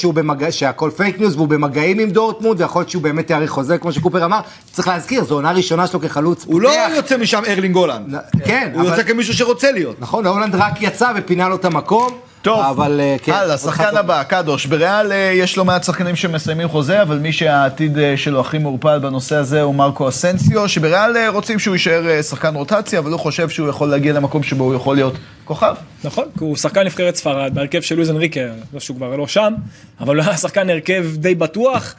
[0.50, 4.24] שהכל fake news והוא במגעים עם דורטמונד ויכול להיות שהוא באמת יאריך חוזה כמו שקופר
[4.24, 4.40] אמר,
[4.72, 6.70] צריך להזכיר, זו עונה ראשונה שלו כחלוץ הוא לא.
[6.96, 8.16] יוצא משם ארלינג הולאנד.
[8.44, 10.00] כן, הוא יוצא כמישהו שרוצה להיות.
[10.00, 13.32] נכון, הולנד רק יצא ופינה לו את המקום, טוב, אבל אה, כן.
[13.32, 13.96] הלאה, שחקן.
[13.96, 14.66] הבא, קדוש.
[14.66, 18.98] בריאל אה, יש לא מעט שחקנים שמסיימים חוזה, אבל מי שהעתיד אה, שלו הכי מעורפל
[18.98, 23.20] בנושא הזה הוא מרקו אסנסיו, שבריאל אה, רוצים שהוא יישאר אה, שחקן רוטציה, אבל הוא
[23.20, 25.14] חושב שהוא יכול להגיע למקום שבו הוא יכול להיות
[25.44, 25.74] כוכב.
[26.04, 28.40] נכון, כי הוא שחקן נבחרת ספרד, בהרכב של לואיז אנריקה,
[28.74, 29.54] לא שהוא כבר לא שם,
[30.00, 31.94] אבל הוא היה שחקן הרכב די בטוח,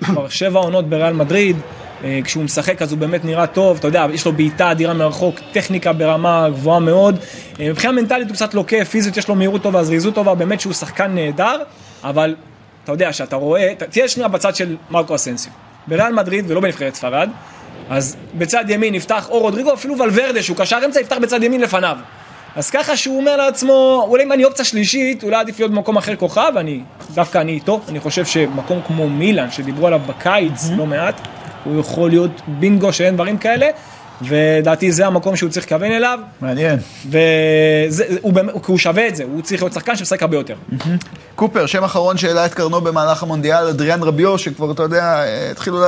[0.00, 1.56] כבר שבע עונות בריאל מדריד,
[2.24, 5.92] כשהוא משחק אז הוא באמת נראה טוב, אתה יודע, יש לו בעיטה אדירה מרחוק, טכניקה
[5.92, 7.18] ברמה גבוהה מאוד,
[7.60, 10.72] אה, מבחינה מנטלית הוא קצת לוקה, פיזית יש לו מהירות טובה, זריזות טובה, באמת שהוא
[10.72, 11.62] שחקן נהדר,
[12.04, 12.34] אבל
[12.84, 15.52] אתה יודע, שאתה רואה, תהיה שנייה בצד של מרקו אסנסיו,
[15.86, 17.30] בריאל מדריד ולא בנבחרת ספרד,
[17.90, 21.96] אז בצד ימין יפתח או רודריגו, אפילו ולוורדה, שהוא קשר אמצע, יפתח בצד ימין לפניו.
[22.56, 26.16] אז ככה שהוא אומר לעצמו, אולי אם אני אופציה שלישית, אולי עדיף להיות במקום אחר
[26.16, 26.80] כוכב, אני,
[27.14, 31.20] דווקא אני איתו, אני חושב שמקום כמו מילאן, שדיברו עליו בקיץ לא מעט,
[31.66, 33.66] הוא יכול להיות בינגו שאין דברים כאלה,
[34.22, 36.78] ולדעתי זה המקום שהוא צריך לכוון אליו, מעניין.
[37.10, 38.32] והוא
[38.66, 40.54] הוא שווה את זה, הוא צריך להיות שחקן שמשחק הרבה יותר.
[41.34, 45.80] קופר, שם אחרון שהעלה את קרנו במהלך המונדיאל, אדריאן רביו, שכבר, אתה יודע, אה, התחילו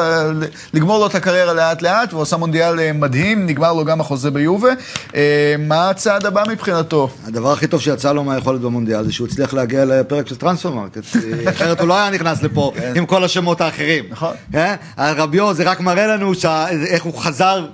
[0.74, 4.30] לגמור לו את הקריירה לאט לאט, והוא עשה מונדיאל אה, מדהים, נגמר לו גם החוזה
[4.30, 4.68] ביובה.
[5.14, 7.08] אה, מה הצעד הבא מבחינתו?
[7.26, 11.00] הדבר הכי טוב שיצא לו מהיכולת במונדיאל זה שהוא הצליח להגיע לפרק של טרנספר מרקט,
[11.48, 14.04] אחרת הוא לא היה נכנס לפה עם כל השמות האחרים.
[14.10, 14.34] נכון.
[14.52, 14.74] כן?
[14.96, 16.32] הרביו זה רק מראה לנו
[16.86, 17.66] איך הוא חזר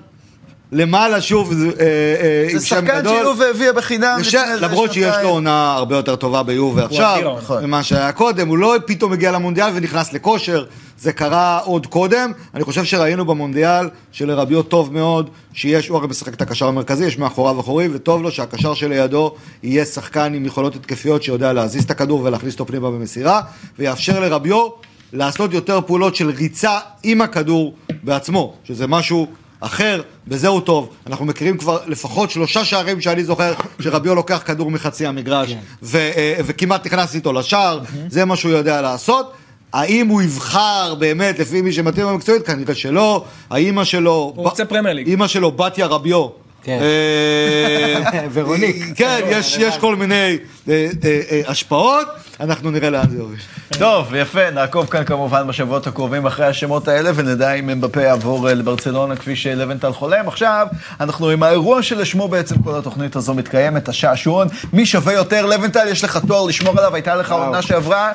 [0.75, 3.19] למעלה שוב אה, אה, עם זה שם שחקן גדול.
[3.23, 4.17] שיובה הביאה בחינם.
[4.21, 5.17] יש- לפני איזה למרות שיש.
[5.23, 7.65] לו עונה הרבה יותר טובה ביובה עכשיו, אדיר, נכון.
[7.65, 10.65] ממה שהיה קודם, הוא לא פתאום הגיע למונדיאל ונכנס לכושר,
[11.01, 12.33] זה קרה עוד קודם.
[12.55, 17.19] אני חושב שראינו במונדיאל שלרביו טוב מאוד, שיש, הוא הרי משחק את הקשר המרכזי, יש
[17.19, 22.21] מאחוריו אחורי, וטוב לו שהקשר שלידו יהיה שחקן עם יכולות התקפיות שיודע להזיז את הכדור
[22.25, 23.41] ולהכניס אותו פנימה במסירה,
[23.79, 24.67] ויאפשר לרביו
[25.13, 29.27] לעשות יותר פעולות של ריצה עם הכדור בעצמו, שזה משהו
[29.65, 30.89] אחר, בזה הוא טוב.
[31.07, 36.37] אנחנו מכירים כבר לפחות שלושה שערים שאני זוכר שרביו לוקח כדור מחצי המגרש ו- אה,
[36.47, 39.33] וכמעט נכנס איתו לשער, זה מה שהוא יודע לעשות.
[39.73, 42.47] האם הוא יבחר באמת לפי מי שמתאים במקצועית?
[42.47, 43.25] כנראה שלא.
[43.51, 44.33] האימא שלו...
[44.37, 45.07] הוא רוצה פרמייר ליג.
[45.09, 46.44] אימא שלו, בתיה רביו.
[46.65, 46.79] כן.
[46.81, 48.77] אה, ורוניק.
[48.97, 50.39] כן, יש, יש כל מיני
[50.69, 52.07] אה, אה, אה, השפעות,
[52.41, 53.39] אנחנו נראה לאן זה יוביל.
[53.79, 58.55] טוב, יפה, נעקוב כאן כמובן בשבועות הקרובים אחרי השמות האלה, ונדע אם אמבפה יעבור אה,
[58.55, 60.29] לברצלונה כפי שלוונטל חולם.
[60.29, 60.67] עכשיו,
[61.01, 64.49] אנחנו עם האירוע שלשמו בעצם כל התוכנית הזו מתקיימת, השעשועון.
[64.73, 65.47] מי שווה יותר?
[65.47, 68.13] לבנטל, יש לך תואר לשמור עליו, הייתה לך עונה שעברה,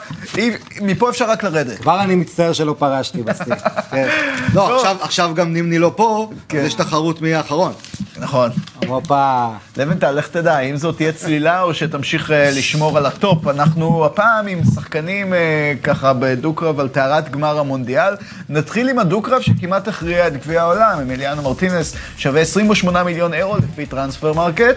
[0.81, 1.79] מפה אפשר רק לרדת.
[1.79, 3.53] כבר אני מצטער שלא פרשתי בסטיק.
[3.91, 4.07] כן.
[4.53, 6.59] לא, עכשיו, עכשיו גם נימני לא פה, כן.
[6.59, 7.73] אז יש תחרות מי האחרון.
[8.19, 8.49] נכון.
[8.87, 9.47] הופה.
[9.77, 13.47] לבנטל, לך תדע, אם זאת תהיה צלילה או שתמשיך אה, לשמור על הטופ.
[13.47, 18.13] אנחנו הפעם עם שחקנים אה, ככה בדו-קרב על טהרת גמר המונדיאל.
[18.49, 20.99] נתחיל עם הדו-קרב שכמעט הכריע את גביע העולם.
[21.01, 24.75] אמיליאנו מרטינס שווה 28 מיליון אירו לפי טרנספר מרקט.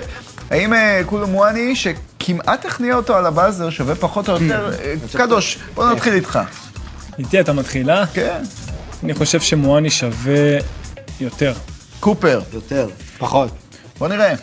[0.50, 4.70] האם אה, קולו מואני, שכמעט הכניע אותו על הבאזר, שווה פחות או יותר?
[4.84, 6.38] אה, קדוש, בוא נתחיל איתך.
[7.18, 8.06] איתי אתה מתחילה?
[8.06, 8.42] כן.
[9.04, 10.58] אני חושב שמואני שווה
[11.20, 11.52] יותר.
[12.00, 12.88] קופר, יותר.
[13.22, 13.50] פחות.
[13.98, 14.34] בוא נראה.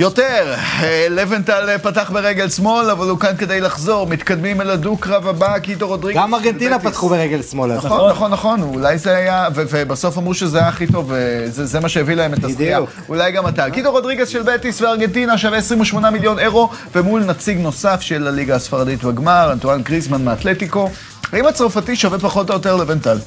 [0.00, 4.06] יותר, אה, לבנטל אה, פתח ברגל שמאל, אבל הוא כאן כדי לחזור.
[4.06, 6.20] מתקדמים אל הדו-קרב הבא, גידו רודריגס.
[6.20, 6.78] גם ארגנטינה.
[6.78, 7.76] פתחו ברגל שמאל.
[7.76, 11.88] נכון, נכון, נכון, אולי זה היה, ובסוף אמרו שזה היה הכי טוב, וזה זה מה
[11.88, 12.80] שהביא להם את הזכייה.
[12.80, 12.90] בדיוק.
[13.08, 13.70] אולי גם אתה.
[13.70, 19.04] גידו רודריגס של בטיס וארגנטינה שווה 28 מיליון אירו, ומול נציג נוסף של הליגה הספרדית
[19.04, 20.90] בגמר, אנטואן גריזמן מאתלטיקו.
[21.32, 23.18] האם הצרפתי שווה פחות או יותר לבנטל?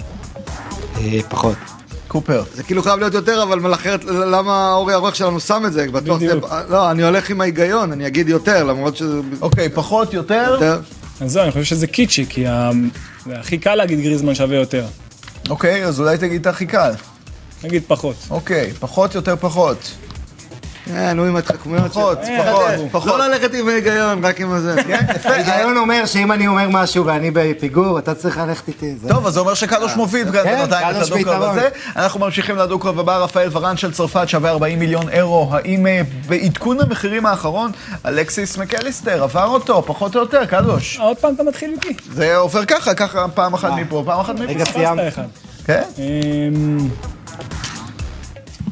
[0.97, 1.76] אה, פחות.
[2.07, 2.43] קופר.
[2.55, 5.85] זה כאילו חייב להיות יותר, אבל אחרת, למה אורי העורך שלנו שם את זה?
[5.91, 6.33] בטוח זה...
[6.69, 9.19] לא, אני הולך עם ההיגיון, אני אגיד יותר, למרות שזה...
[9.41, 10.47] אוקיי, פחות, יותר?
[10.51, 10.79] יותר.
[11.21, 12.71] אז זהו, אני חושב שזה קיצ'י, כי ה-
[13.25, 14.85] זה הכי קל להגיד גריזמן שווה יותר.
[15.49, 16.91] אוקיי, אז אולי תגיד את הכי קל.
[17.63, 18.15] נגיד פחות.
[18.29, 19.91] אוקיי, פחות, יותר, פחות.
[20.95, 23.19] אה, נו עם ההתחכמויות פחות, ש- פחות, לא פחות.
[23.19, 24.75] ללכת עם ההיגיון, רק עם הזה.
[24.87, 25.05] כן.
[25.29, 28.95] ההיגיון אומר שאם אני אומר משהו ואני בפיגור, אתה צריך ללכת איתי.
[29.07, 30.67] טוב, אז זה אומר שקדוש מוביל כן, בינתיים
[30.97, 31.41] את הדו-קרב.
[31.41, 31.69] הזה.
[31.95, 35.49] אנחנו ממשיכים לדו-קרב הבא, רפאל ורן של צרפת שווה 40 מיליון אירו.
[35.51, 37.71] האם אה, בעדכון המחירים האחרון,
[38.05, 40.97] אלכסיס מקליסטר עבר אותו, פחות או יותר, קדוש?
[40.99, 41.93] עוד פעם אתה מתחיל איתי.
[42.13, 44.43] זה עובר ככה, ככה פעם אחת מפה, פעם אחת מפה.
[44.51, 45.07] רגע, סיימת.
[45.07, 45.23] אחד.
[45.65, 45.81] כן?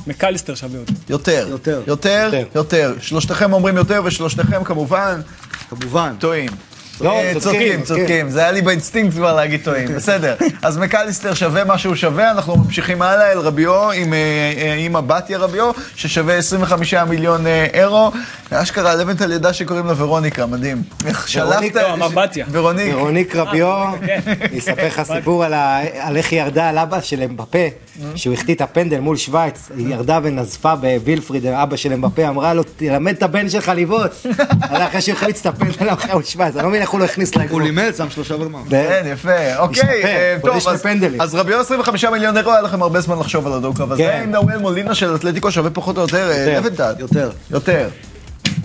[0.08, 0.94] מקליסטר שווה יותר.
[1.10, 1.48] יותר.
[1.50, 1.82] יותר.
[1.88, 2.48] יותר, יותר.
[2.56, 2.94] יותר.
[3.02, 5.22] שלושתכם אומרים יותר, ושלושתכם כמובן
[5.70, 6.16] כמובן.
[6.20, 6.50] טועים.
[7.02, 8.30] לא, אה, צודקים, צודקים.
[8.30, 10.36] זה היה לי באינסטינקט כבר להגיד טועים, בסדר.
[10.62, 14.18] אז מקליסטר שווה מה שהוא שווה, אנחנו ממשיכים הלאה אל רביו עם אה,
[14.58, 18.12] אה, אימא בתיה רביו, ששווה 25 מיליון אירו.
[18.52, 20.84] אשכרה, לבנטל ידע שקוראים לה ורוניקה, מדהים.
[21.06, 21.78] איך שלפת...
[21.94, 22.46] אמר בתיה.
[22.52, 22.96] ורוניק.
[22.96, 24.20] ורוניק רביו, כן.
[24.52, 25.44] יספר לך סיפור
[26.00, 27.68] על איך היא ירדה על אבא של אמבפה,
[28.16, 32.64] שהוא החטיא את הפנדל מול שווייץ, היא ירדה ונזפה בווילפריד, אבא של אמבפה, אמרה לו,
[32.76, 34.12] תלמד את הבן שלך לבעוט.
[34.62, 37.44] אחרי שהוא החליץ את הפנדל מול שווייץ, אני לא מבין איך הוא לא הכניס הוא
[37.44, 37.64] לגבול.
[37.64, 38.60] לימד, שם שלושה בגמר.
[38.70, 40.56] כן, יפה, אוקיי, אה, טוב,
[41.20, 44.04] אז- רביו 25 מיליון אירו, היה לכם הרבה זמן לחשוב על הדו-קרב הזה.
[44.04, 44.22] כן.
[44.24, 46.60] אם נאואל מולינה של אתלטיקו שווה פחות או יותר, אה, יותר.
[46.60, 46.94] לבנטל.
[47.00, 47.32] יותר.
[47.52, 47.88] יותר.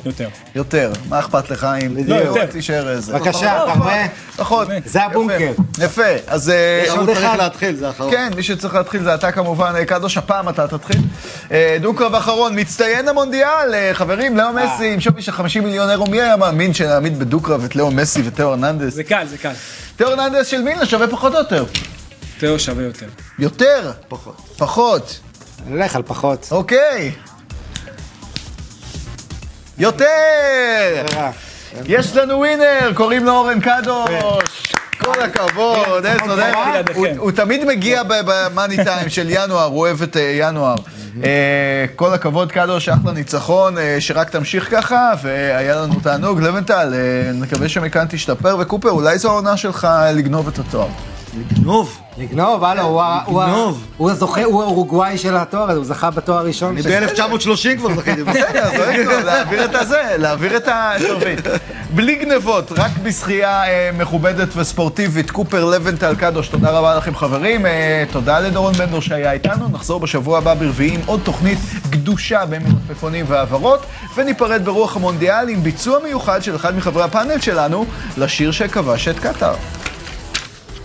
[0.07, 0.29] יותר.
[0.55, 0.93] יותר.
[1.09, 1.97] מה אכפת לך אם...
[2.07, 2.47] לא, יותר.
[2.47, 3.13] תישאר איזה.
[3.13, 4.07] בבקשה, אתה רואה?
[4.37, 4.69] פחות.
[4.85, 5.53] זה הבונקר.
[5.79, 6.51] יפה, אז...
[6.51, 7.39] אה, יש עוד צריך אחד.
[7.39, 8.11] להתחיל, זה האחרון.
[8.11, 11.01] כן, מי שצריך להתחיל זה אתה כמובן, אה, קדוש, הפעם אתה תתחיל.
[11.53, 16.21] אה, דו-קרב אחרון, מצטיין המונדיאל, חברים, לאו מסי עם שווי של 50 מיליון אירו, מי
[16.21, 18.95] היה מאמין שנעמיד בדו-קרב את לאו מסי ותאו הרננדס?
[18.95, 19.53] זה קל, זה קל.
[19.97, 21.65] תאו הרננדס של מילנה שווה פחות או יותר?
[22.39, 23.07] תיאו שווה יותר.
[23.39, 23.91] יותר?
[24.09, 24.37] פחות.
[24.57, 25.21] פחות.
[25.67, 26.49] אני הולך על פחות.
[26.51, 27.13] אוקיי.
[29.81, 31.05] יותר!
[31.87, 34.63] יש לנו ווינר, קוראים לו אורן קדוש.
[35.05, 35.77] כל הכבוד,
[36.07, 36.53] איזה צודק.
[36.67, 37.01] בלעדיכם.
[37.19, 40.75] הוא- תמיד מגיע במאני טיים של ינואר, הוא אוהב את אה, ינואר.
[41.25, 41.31] אה,
[41.97, 46.41] כל הכבוד, קדוש, אחלה ניצחון, אה, שרק תמשיך ככה, והיה לנו תענוג.
[46.41, 46.95] לבנטל,
[47.35, 50.89] נקווה שמכאן תשתפר, וקופר, אולי זו העונה שלך לגנוב את התואר.
[51.39, 51.99] לגנוב.
[52.19, 53.87] לגנוב, הלו, הוא ה- הוא ה- לגנוב.
[53.97, 56.75] הוא הזוכה, הוא האורוגוואי של התואר הזה, הוא זכה בתואר הראשון.
[56.75, 56.91] אני שלו.
[57.29, 58.23] ב-1930 כבר זכיתי.
[58.25, 58.71] בסדר,
[59.25, 61.47] להעביר את הזה, להעביר את השרביט.
[61.95, 65.31] בלי גנבות, רק בשחייה אה, מכובדת וספורטיבית.
[65.31, 67.67] קופר לבנטל קדוש, תודה רבה לכם חברים.
[67.67, 69.69] אה, תודה לדורון בנדור שהיה איתנו.
[69.69, 71.59] נחזור בשבוע הבא ברביעי עם עוד תוכנית
[71.91, 73.83] גדושה במלפפונים והעברות,
[74.17, 77.85] וניפרד ברוח המונדיאל עם ביצוע מיוחד של אחד מחברי הפאנל שלנו
[78.17, 79.55] לשיר שכבש את קטאר.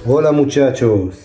[0.08, 1.18] Hola muchachos.